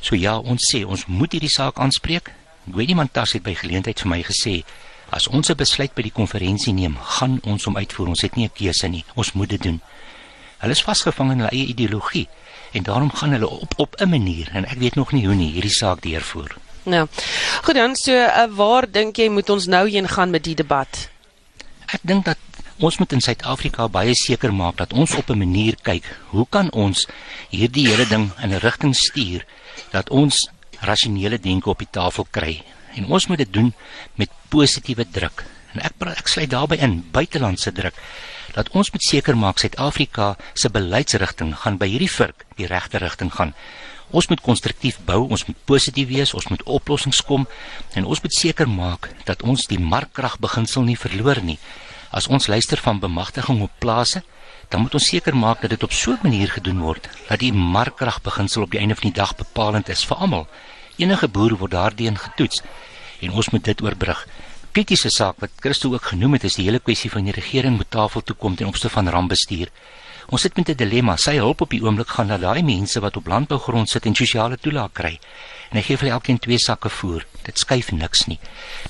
So 0.00 0.14
ja, 0.14 0.38
ons 0.38 0.62
sê 0.72 0.84
ons 0.86 1.06
moet 1.06 1.32
hierdie 1.32 1.50
saak 1.50 1.78
aanspreek. 1.78 2.30
Gwedi 2.70 2.94
Mantas 2.94 3.32
het 3.32 3.42
by 3.42 3.54
geleentheid 3.54 4.00
vir 4.00 4.08
my 4.08 4.22
gesê 4.22 4.62
As 5.10 5.26
ons 5.28 5.50
'n 5.50 5.56
besluit 5.56 5.94
by 5.94 6.02
die 6.02 6.14
konferensie 6.14 6.72
neem, 6.72 6.96
gaan 6.96 7.40
ons 7.42 7.64
hom 7.64 7.76
uitvoer. 7.76 8.08
Ons 8.08 8.22
het 8.22 8.36
nie 8.36 8.46
'n 8.46 8.52
keuse 8.54 8.88
nie. 8.88 9.04
Ons 9.14 9.32
moet 9.32 9.48
dit 9.48 9.62
doen. 9.62 9.80
Hulle 10.58 10.72
is 10.72 10.82
vasgevang 10.82 11.32
in 11.32 11.38
hulle 11.38 11.50
eie 11.50 11.66
ideologie 11.66 12.28
en 12.72 12.82
daarom 12.82 13.10
gaan 13.10 13.32
hulle 13.32 13.48
op 13.48 13.74
op 13.76 13.96
'n 14.00 14.08
manier 14.08 14.50
en 14.52 14.64
ek 14.64 14.78
weet 14.78 14.94
nog 14.94 15.12
nie 15.12 15.26
hoe 15.26 15.34
nie 15.34 15.52
hierdie 15.52 15.72
saak 15.72 16.02
deurvoer. 16.02 16.56
Nou. 16.82 17.08
Goed 17.62 17.74
dan, 17.74 17.96
so 17.96 18.12
uh, 18.12 18.46
waar 18.48 18.90
dink 18.90 19.16
jy 19.16 19.28
moet 19.28 19.50
ons 19.50 19.66
nou 19.66 19.88
heen 19.88 20.08
gaan 20.08 20.30
met 20.30 20.44
die 20.44 20.54
debat? 20.54 21.08
Ek 21.86 22.00
dink 22.02 22.24
dat 22.24 22.38
ons 22.78 22.98
moet 22.98 23.12
in 23.12 23.20
Suid-Afrika 23.20 23.88
baie 23.88 24.14
seker 24.14 24.52
maak 24.52 24.76
dat 24.76 24.92
ons 24.92 25.14
op 25.14 25.30
'n 25.30 25.38
manier 25.38 25.76
kyk, 25.82 26.04
hoe 26.26 26.46
kan 26.48 26.70
ons 26.70 27.06
hierdie 27.48 27.88
hele 27.88 28.06
ding 28.06 28.32
in 28.42 28.50
'n 28.52 28.60
rigting 28.60 28.96
stuur 28.96 29.44
dat 29.90 30.10
ons 30.10 30.48
rasionele 30.80 31.38
denke 31.38 31.70
op 31.70 31.78
die 31.78 31.90
tafel 31.90 32.26
kry 32.30 32.62
en 32.94 33.06
ons 33.06 33.26
moet 33.26 33.38
dit 33.38 33.52
doen 33.52 33.72
met 34.14 34.30
positiewe 34.48 35.06
druk. 35.10 35.44
En 35.74 35.82
ek 35.86 35.92
ek 36.10 36.28
sluit 36.28 36.50
daarbey 36.50 36.78
in 36.82 37.00
buitelandse 37.14 37.72
druk 37.72 37.94
dat 38.54 38.70
ons 38.74 38.90
moet 38.90 39.04
seker 39.06 39.36
maak 39.38 39.60
Suid-Afrika 39.62 40.34
se 40.54 40.70
beleidsrigting 40.74 41.54
gaan 41.62 41.78
by 41.78 41.86
hierdie 41.86 42.10
vurk 42.10 42.44
die 42.58 42.66
regte 42.66 42.98
rigting 42.98 43.30
gaan. 43.34 43.54
Ons 44.10 44.26
moet 44.26 44.40
konstruktief 44.42 44.98
bou, 45.06 45.28
ons 45.30 45.44
moet 45.46 45.58
positief 45.70 46.08
wees, 46.10 46.34
ons 46.34 46.48
moet 46.50 46.62
oplossings 46.66 47.22
kom 47.22 47.46
en 47.94 48.04
ons 48.04 48.22
moet 48.22 48.34
seker 48.34 48.66
maak 48.66 49.12
dat 49.28 49.44
ons 49.46 49.68
die 49.70 49.78
markkragbeginsel 49.78 50.82
nie 50.82 50.98
verloor 50.98 51.38
nie. 51.46 51.60
As 52.10 52.26
ons 52.26 52.50
luister 52.50 52.80
van 52.82 52.98
bemagtiging 52.98 53.62
op 53.62 53.78
plase, 53.78 54.24
dan 54.70 54.82
moet 54.82 54.94
ons 54.98 55.06
seker 55.12 55.34
maak 55.34 55.62
dat 55.62 55.70
dit 55.70 55.82
op 55.86 55.92
so 55.92 56.12
'n 56.12 56.26
manier 56.26 56.50
gedoen 56.50 56.80
word 56.80 57.08
dat 57.28 57.38
die 57.38 57.52
markkragbeginsel 57.52 58.62
op 58.62 58.70
die 58.70 58.80
einde 58.80 58.94
van 58.94 59.10
die 59.10 59.18
dag 59.22 59.36
bepalend 59.36 59.88
is 59.88 60.04
vir 60.04 60.16
almal. 60.16 60.48
Enige 61.00 61.28
boer 61.32 61.54
word 61.56 61.72
daardien 61.72 62.18
getoets 62.20 62.60
en 63.24 63.30
ons 63.32 63.48
moet 63.54 63.64
dit 63.64 63.82
oorbrug. 63.84 64.18
Kritiese 64.76 65.08
saak 65.10 65.38
wat 65.40 65.54
Christo 65.64 65.88
ook 65.94 66.10
genoem 66.12 66.36
het 66.36 66.44
is 66.44 66.58
die 66.58 66.66
hele 66.66 66.80
kwessie 66.84 67.08
van 67.10 67.24
die 67.24 67.32
regering 67.32 67.78
moet 67.78 67.88
tafel 67.90 68.20
toe 68.20 68.36
kom 68.36 68.56
ten 68.56 68.68
opsigte 68.68 68.92
van 68.98 69.08
rampbestuur. 69.08 69.72
Ons 70.28 70.42
sit 70.42 70.56
met 70.56 70.68
'n 70.68 70.76
dilemma. 70.76 71.16
Sy 71.16 71.34
hulp 71.36 71.60
op 71.60 71.70
die 71.70 71.82
oomblik 71.82 72.08
gaan 72.08 72.26
na 72.26 72.36
daai 72.38 72.62
mense 72.62 73.00
wat 73.00 73.16
op 73.16 73.26
landbougrond 73.26 73.88
sit 73.88 74.06
en 74.06 74.14
sosiale 74.14 74.56
toelaag 74.56 74.92
kry. 74.92 75.18
En 75.70 75.76
hy 75.76 75.82
gee 75.82 75.96
vir 75.96 76.10
elkeen 76.10 76.38
twee 76.38 76.58
sakke 76.58 76.88
voer. 76.88 77.26
Dit 77.42 77.58
skuif 77.58 77.92
niks 77.92 78.26
nie. 78.26 78.38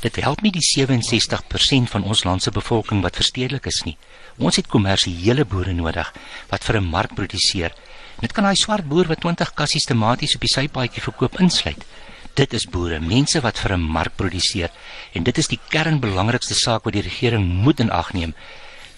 Dit 0.00 0.16
help 0.16 0.42
nie 0.42 0.52
die 0.52 0.66
67% 0.66 1.90
van 1.90 2.02
ons 2.02 2.24
land 2.24 2.42
se 2.42 2.50
bevolking 2.50 3.02
wat 3.02 3.16
verstedelik 3.16 3.66
is 3.66 3.82
nie. 3.84 3.96
Ons 4.40 4.56
het 4.56 4.68
kommersiële 4.72 5.44
boere 5.44 5.74
nodig 5.76 6.12
wat 6.48 6.64
vir 6.64 6.76
'n 6.80 6.90
mark 6.90 7.14
produseer. 7.14 7.72
Dit 8.20 8.32
kan 8.32 8.44
daai 8.44 8.56
swart 8.56 8.88
boer 8.88 9.06
wat 9.06 9.20
20 9.20 9.52
kassies 9.54 9.84
tomaties 9.84 10.34
op 10.34 10.40
die 10.40 10.48
sypaadjie 10.48 11.02
verkoop 11.02 11.40
insluit. 11.40 11.84
Dit 12.34 12.54
is 12.54 12.66
boere, 12.66 13.00
mense 13.00 13.40
wat 13.40 13.58
vir 13.58 13.76
'n 13.76 13.80
mark 13.80 14.16
produseer 14.16 14.70
en 15.12 15.22
dit 15.22 15.38
is 15.38 15.48
die 15.48 15.60
kernbelangrikste 15.68 16.54
saak 16.54 16.84
wat 16.84 16.92
die 16.92 17.02
regering 17.02 17.44
moet 17.44 17.80
in 17.80 17.90
ag 17.90 18.12
neem. 18.12 18.34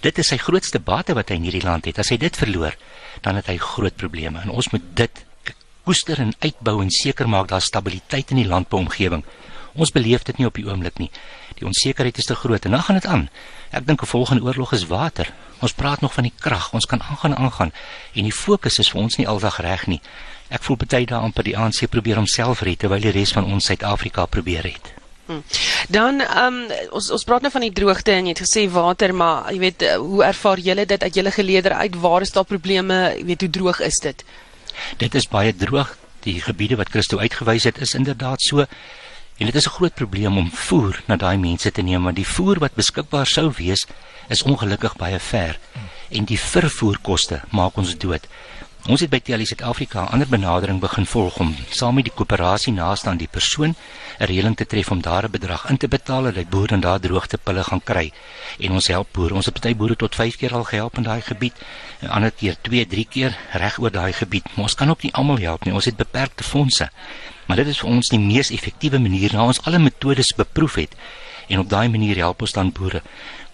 Dit 0.00 0.18
is 0.18 0.28
sy 0.28 0.36
grootste 0.36 0.78
bate 0.78 1.14
wat 1.14 1.28
hy 1.28 1.34
in 1.34 1.42
hierdie 1.42 1.64
land 1.64 1.84
het. 1.84 1.98
As 1.98 2.10
hy 2.10 2.16
dit 2.16 2.36
verloor, 2.36 2.74
dan 3.22 3.36
het 3.36 3.46
hy 3.46 3.56
groot 3.56 3.96
probleme 3.96 4.40
en 4.42 4.50
ons 4.50 4.70
moet 4.72 4.82
dit 4.94 5.10
koester 5.84 6.20
en 6.20 6.34
uitbou 6.38 6.82
en 6.82 6.90
seker 6.90 7.28
maak 7.28 7.48
daar 7.48 7.60
stabiliteit 7.60 8.30
in 8.30 8.36
die 8.36 8.46
landbouomgewing. 8.46 9.24
Ons 9.74 9.90
beleef 9.90 10.22
dit 10.22 10.38
nie 10.38 10.46
op 10.46 10.54
die 10.54 10.66
oomblik 10.68 10.98
nie. 10.98 11.10
Die 11.58 11.66
onsekerheid 11.66 12.18
is 12.18 12.28
te 12.28 12.34
groot 12.34 12.64
en 12.64 12.70
dan 12.76 12.82
gaan 12.82 12.98
dit 13.00 13.06
aan. 13.06 13.28
Ek 13.72 13.86
dink 13.86 14.02
'n 14.02 14.06
volgende 14.06 14.42
oorlog 14.42 14.72
is 14.72 14.86
water. 14.86 15.32
Ons 15.58 15.72
praat 15.72 16.00
nog 16.00 16.12
van 16.12 16.22
die 16.22 16.32
krag. 16.38 16.72
Ons 16.72 16.86
kan 16.86 17.02
aangaan 17.02 17.36
aangaan 17.36 17.72
en 18.12 18.22
die 18.22 18.32
fokus 18.32 18.78
is 18.78 18.90
vir 18.90 19.00
ons 19.00 19.16
nie 19.16 19.28
aldag 19.28 19.60
reg 19.60 19.86
nie. 19.86 20.00
Ek 20.48 20.62
voel 20.62 20.76
baie 20.76 21.06
daar 21.06 21.20
amper 21.20 21.44
die 21.44 21.56
ANC 21.56 21.88
probeer 21.88 22.16
homself 22.16 22.60
red 22.60 22.78
terwyl 22.78 23.00
die 23.00 23.10
res 23.10 23.32
van 23.32 23.44
ons 23.44 23.64
Suid-Afrika 23.64 24.26
probeer 24.26 24.62
red. 24.62 24.92
Hmm. 25.26 25.42
Dan 25.88 26.20
ehm 26.20 26.54
um, 26.54 26.70
ons 26.90 27.10
ons 27.10 27.24
praat 27.24 27.42
nou 27.42 27.50
van 27.52 27.64
die 27.64 27.72
droogte 27.72 28.12
en 28.12 28.26
jy 28.26 28.34
het 28.34 28.42
gesê 28.42 28.66
water, 28.70 29.14
maar 29.14 29.52
jy 29.52 29.58
weet 29.58 29.82
eh, 29.82 29.96
hoe 29.96 30.24
ervaar 30.24 30.58
julle 30.58 30.86
dit 30.86 31.02
uit 31.02 31.14
julle 31.14 31.30
geleeder 31.30 31.72
uit? 31.72 31.94
Waar 32.00 32.22
is 32.22 32.32
daar 32.32 32.44
probleme? 32.44 33.14
Jy 33.18 33.24
weet 33.24 33.40
hoe 33.40 33.50
droog 33.50 33.80
is 33.80 33.98
dit? 34.02 34.24
Dit 34.98 35.14
is 35.14 35.28
baie 35.28 35.54
droog. 35.56 35.96
Die 36.26 36.40
gebiede 36.40 36.76
wat 36.76 36.90
Christo 36.90 37.18
uitgewys 37.18 37.64
het 37.64 37.80
is 37.80 37.94
inderdaad 37.94 38.42
so 38.42 38.66
en 39.42 39.48
dit 39.50 39.54
is 39.54 39.66
'n 39.66 39.76
groot 39.76 39.94
probleem 39.94 40.36
om 40.38 40.50
voer 40.50 41.02
na 41.06 41.16
daai 41.16 41.36
mense 41.36 41.70
te 41.72 41.82
neem 41.82 42.02
want 42.02 42.16
die 42.16 42.26
voer 42.26 42.58
wat 42.58 42.74
beskikbaar 42.74 43.26
sou 43.26 43.50
wees 43.56 43.86
is 44.28 44.42
ongelukkig 44.42 44.96
baie 44.96 45.18
ver 45.18 45.58
en 46.10 46.24
die 46.24 46.38
vervoerkoste 46.38 47.40
maak 47.50 47.76
ons 47.76 47.98
dood. 47.98 48.28
Ons 48.86 49.00
het 49.00 49.10
by 49.10 49.18
Telie 49.20 49.46
Suid-Afrika 49.46 50.02
'n 50.02 50.12
ander 50.14 50.28
benadering 50.28 50.80
begin 50.80 51.06
volg 51.06 51.36
om 51.38 51.56
saam 51.70 51.94
met 51.94 52.04
die 52.04 52.14
koöperasie 52.14 52.72
naaste 52.72 53.08
aan 53.08 53.16
die 53.16 53.28
persoon 53.30 53.74
'n 54.20 54.26
reëling 54.30 54.56
te 54.56 54.66
tref 54.66 54.90
om 54.90 55.00
daar 55.00 55.24
'n 55.24 55.30
bedrag 55.30 55.68
in 55.70 55.76
te 55.76 55.88
betaal 55.88 56.22
dat 56.22 56.50
boere 56.50 56.78
daar 56.78 57.00
droogtepille 57.00 57.64
gaan 57.64 57.82
kry 57.82 58.12
en 58.58 58.72
ons 58.72 58.86
help 58.86 59.08
boere. 59.12 59.34
Ons 59.34 59.46
het 59.46 59.60
baie 59.60 59.74
boere 59.74 59.96
tot 59.96 60.14
5 60.14 60.36
keer 60.36 60.54
al 60.54 60.64
gehelp 60.64 60.96
in 60.96 61.02
daai 61.02 61.20
gebied, 61.20 61.54
'n 62.02 62.06
ander 62.06 62.30
keer 62.30 62.56
2, 62.60 62.86
3 62.86 63.06
keer 63.10 63.38
reg 63.52 63.78
oor 63.78 63.90
daai 63.90 64.12
gebied. 64.12 64.44
Maar 64.54 64.64
ons 64.64 64.74
kan 64.74 64.90
ook 64.90 65.02
nie 65.02 65.14
almal 65.14 65.38
help 65.38 65.64
nie. 65.64 65.74
Ons 65.74 65.84
het 65.84 65.96
beperkte 65.96 66.44
fondse. 66.44 66.90
Maar 67.46 67.62
dit 67.62 67.72
is 67.72 67.80
vir 67.82 67.90
ons 67.90 68.08
die 68.08 68.20
mees 68.22 68.50
effektiewe 68.50 68.98
manier 69.02 69.34
na 69.34 69.46
ons 69.50 69.62
alle 69.66 69.78
metodes 69.82 70.34
beproef 70.38 70.78
het 70.80 70.96
en 71.48 71.58
op 71.58 71.68
daai 71.68 71.88
manier 71.88 72.16
help 72.22 72.40
ons 72.46 72.54
dan 72.56 72.70
boere. 72.72 73.02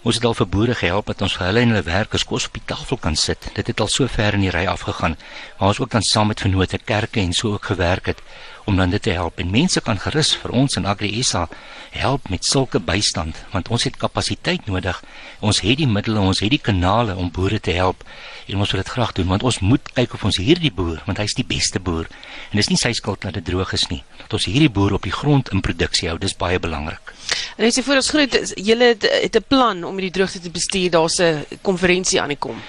Ons 0.07 0.15
het 0.15 0.25
al 0.25 0.35
vir 0.37 0.47
boere 0.47 0.75
gehelp 0.79 1.09
dat 1.11 1.21
ons 1.25 1.33
vir 1.35 1.45
hulle 1.49 1.63
en 1.65 1.73
hulle 1.73 1.83
werkers 1.83 2.23
kos 2.23 2.45
op 2.47 2.53
die 2.55 2.63
tafel 2.65 2.97
kan 2.97 3.17
sit. 3.19 3.49
Dit 3.57 3.67
het 3.67 3.81
al 3.83 3.89
so 3.91 4.07
ver 4.07 4.37
in 4.37 4.45
die 4.45 4.53
ry 4.53 4.63
afgegaan. 4.71 5.17
Maar 5.57 5.73
ons 5.73 5.81
ook 5.83 5.91
dan 5.91 6.05
saam 6.07 6.31
met 6.31 6.39
vennote 6.39 6.79
kerke 6.79 7.19
en 7.19 7.33
so 7.33 7.57
ook 7.57 7.65
gewerk 7.73 8.13
het 8.13 8.21
om 8.69 8.77
dan 8.77 8.93
dit 8.93 9.01
te 9.01 9.13
help. 9.17 9.39
En 9.41 9.49
mense 9.49 9.81
kan 9.81 9.97
gerus 9.99 10.35
vir 10.37 10.53
ons 10.53 10.77
in 10.77 10.85
AgriSA 10.85 11.47
help 11.89 12.29
met 12.29 12.45
sulke 12.45 12.79
bystand 12.79 13.37
want 13.53 13.69
ons 13.73 13.85
het 13.87 13.97
kapasiteit 13.97 14.67
nodig. 14.69 14.99
Ons 15.41 15.63
het 15.65 15.79
die 15.81 15.87
middele, 15.89 16.21
ons 16.21 16.41
het 16.43 16.53
die 16.53 16.61
kanale 16.61 17.15
om 17.17 17.31
boere 17.33 17.59
te 17.59 17.73
help 17.73 18.03
en 18.45 18.61
ons 18.61 18.73
wil 18.73 18.81
dit 18.81 18.91
graag 18.93 19.13
doen 19.17 19.29
want 19.33 19.45
ons 19.45 19.59
moet 19.65 19.91
kyk 19.97 20.13
of 20.17 20.25
ons 20.29 20.37
hierdie 20.41 20.73
boer, 20.73 21.01
want 21.07 21.21
hy's 21.21 21.35
die 21.37 21.45
beste 21.47 21.81
boer. 21.81 22.09
En 22.51 22.61
dis 22.61 22.69
nie 22.69 22.77
sy 22.81 22.93
skuld 22.97 23.25
dat 23.25 23.37
dit 23.37 23.45
droog 23.49 23.73
is 23.77 23.87
nie. 23.89 24.03
Dat 24.23 24.37
ons 24.39 24.49
hierdie 24.49 24.71
boer 24.73 24.97
op 24.97 25.07
die 25.07 25.13
grond 25.13 25.49
in 25.53 25.65
produksie 25.65 26.09
hou, 26.09 26.17
dis 26.21 26.37
baie 26.37 26.61
belangrik. 26.61 27.13
En 27.57 27.65
as 27.67 27.77
jy 27.77 27.83
vir 27.85 28.01
ons 28.01 28.11
groet, 28.13 28.37
julle 28.57 28.93
het 28.99 29.35
'n 29.35 29.45
plan 29.47 29.83
om 29.83 29.97
hierdie 29.97 30.15
droogte 30.17 30.39
te 30.39 30.49
bestuur, 30.49 30.91
daar's 30.91 31.19
'n 31.19 31.45
konferensie 31.61 32.21
aan 32.21 32.33
die 32.33 32.37
kom. 32.37 32.61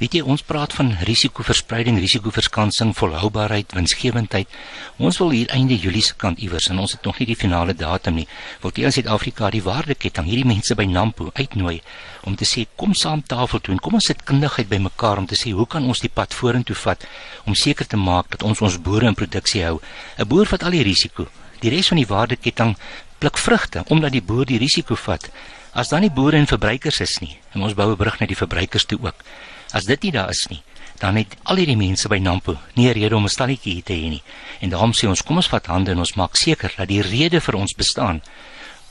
Weet 0.00 0.16
jy, 0.16 0.20
ons 0.26 0.42
praat 0.42 0.72
van 0.74 0.88
risikoverspreiding, 1.06 2.00
risikoverskansing, 2.02 2.90
volhoubaarheid, 2.98 3.70
winsgewendheid. 3.76 4.50
Ons 4.98 5.20
wil 5.22 5.30
hier 5.36 5.52
einde 5.54 5.76
Julie 5.78 6.02
se 6.02 6.16
kant 6.18 6.40
iewers 6.42 6.66
en 6.72 6.80
ons 6.82 6.96
het 6.96 7.06
nog 7.06 7.20
nie 7.20 7.28
die 7.30 7.36
finale 7.38 7.76
datum 7.78 8.18
nie. 8.18 8.26
Wil 8.64 8.74
jy 8.74 8.88
in 8.88 8.94
Suid-Afrika 8.96 9.52
die 9.54 9.62
waardeketting 9.62 10.26
hierdie 10.26 10.48
mense 10.50 10.74
by 10.74 10.88
Nampo 10.90 11.30
uitnooi 11.38 11.78
om 12.26 12.34
te 12.34 12.48
sê 12.48 12.66
kom 12.76 12.96
saam 12.98 13.22
tafel 13.22 13.62
toe 13.62 13.76
en 13.76 13.80
kom 13.86 13.94
ons 14.00 14.10
sit 14.10 14.26
kundigheid 14.26 14.68
bymekaar 14.68 15.22
om 15.22 15.30
te 15.30 15.38
sê 15.38 15.54
hoe 15.54 15.68
kan 15.70 15.86
ons 15.86 16.02
die 16.02 16.10
pad 16.10 16.34
vorentoe 16.34 16.76
vat 16.82 17.06
om 17.46 17.54
seker 17.54 17.86
te 17.86 18.00
maak 18.00 18.34
dat 18.34 18.42
ons 18.42 18.66
ons 18.66 18.82
boere 18.82 19.06
in 19.06 19.14
produksie 19.14 19.62
hou. 19.62 19.80
'n 20.18 20.28
Boer 20.28 20.50
vat 20.50 20.64
al 20.64 20.74
die 20.74 20.82
risiko. 20.82 21.28
Die 21.62 21.70
res 21.70 21.88
van 21.88 22.02
die 22.02 22.10
waardeketting 22.10 22.74
pluk 23.20 23.38
vrugte 23.38 23.84
omdat 23.88 24.12
die 24.12 24.26
boer 24.26 24.44
die 24.44 24.58
risiko 24.58 24.98
vat. 25.06 25.30
As 25.72 25.88
dan 25.88 26.02
nie 26.02 26.10
boere 26.10 26.36
en 26.36 26.46
verbruikers 26.46 27.00
is 27.00 27.20
nie, 27.20 27.38
en 27.54 27.62
ons 27.62 27.74
bou 27.74 27.90
'n 27.90 27.96
brug 27.96 28.20
na 28.20 28.26
die 28.26 28.42
verbruikers 28.42 28.84
toe 28.84 28.98
ook. 29.02 29.24
As 29.74 29.88
dit 29.90 30.06
nie 30.06 30.12
daar 30.14 30.30
is 30.30 30.46
nie, 30.52 30.62
dan 31.02 31.18
het 31.18 31.34
al 31.50 31.58
hierdie 31.58 31.76
mense 31.76 32.08
by 32.08 32.20
Nampo 32.22 32.54
nie 32.78 32.88
'n 32.88 32.94
rede 32.94 33.16
om 33.16 33.24
'n 33.24 33.28
stalletjie 33.28 33.72
hier 33.74 33.82
te 33.82 33.92
hê 33.92 34.08
nie. 34.08 34.22
En 34.60 34.70
daarom 34.70 34.92
sê 34.92 35.08
ons, 35.08 35.22
kom 35.22 35.36
ons 35.36 35.48
vat 35.48 35.66
hande 35.66 35.90
en 35.90 35.98
ons 35.98 36.14
maak 36.14 36.36
seker 36.36 36.72
dat 36.76 36.88
die 36.88 37.02
rede 37.02 37.40
vir 37.40 37.54
ons 37.54 37.74
bestaan 37.74 38.22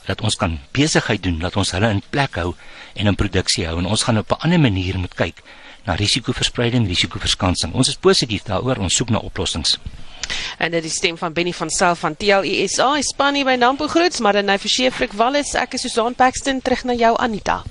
dat 0.06 0.20
ons 0.20 0.36
kan 0.36 0.58
besigheid 0.72 1.22
doen, 1.22 1.38
dat 1.38 1.56
ons 1.56 1.70
hulle 1.70 1.90
in 1.90 2.02
plek 2.10 2.34
hou 2.34 2.54
en 2.94 3.06
in 3.06 3.16
produksie 3.16 3.66
hou 3.66 3.78
en 3.78 3.86
ons 3.86 4.02
gaan 4.02 4.18
op 4.18 4.30
'n 4.30 4.42
ander 4.44 4.60
manier 4.60 4.98
moet 4.98 5.14
kyk 5.14 5.42
na 5.84 5.94
risikoverspreiding, 5.94 6.86
risikoverskansing. 6.86 7.72
Ons 7.74 7.88
is 7.88 7.96
positief 7.96 8.42
daaroor, 8.42 8.78
ons 8.78 8.94
soek 8.94 9.10
na 9.10 9.18
oplossings. 9.18 9.78
En 10.58 10.70
dit 10.70 10.84
is 10.84 10.94
stem 10.94 11.18
van 11.18 11.32
Benny 11.32 11.52
van 11.52 11.70
Sail 11.70 11.94
van 11.94 12.16
TLESA, 12.16 13.02
Spanie 13.02 13.44
by 13.44 13.54
Nampo 13.54 13.86
Groets, 13.86 14.20
maar 14.20 14.32
dan 14.32 14.44
nou 14.44 14.58
vir 14.58 14.70
Sheefrik 14.70 15.12
Wallis, 15.12 15.54
ek 15.54 15.74
is 15.74 15.80
Susan 15.80 16.14
Paxton 16.14 16.62
terug 16.62 16.84
na 16.84 16.92
jou 16.92 17.16
Anita. 17.18 17.62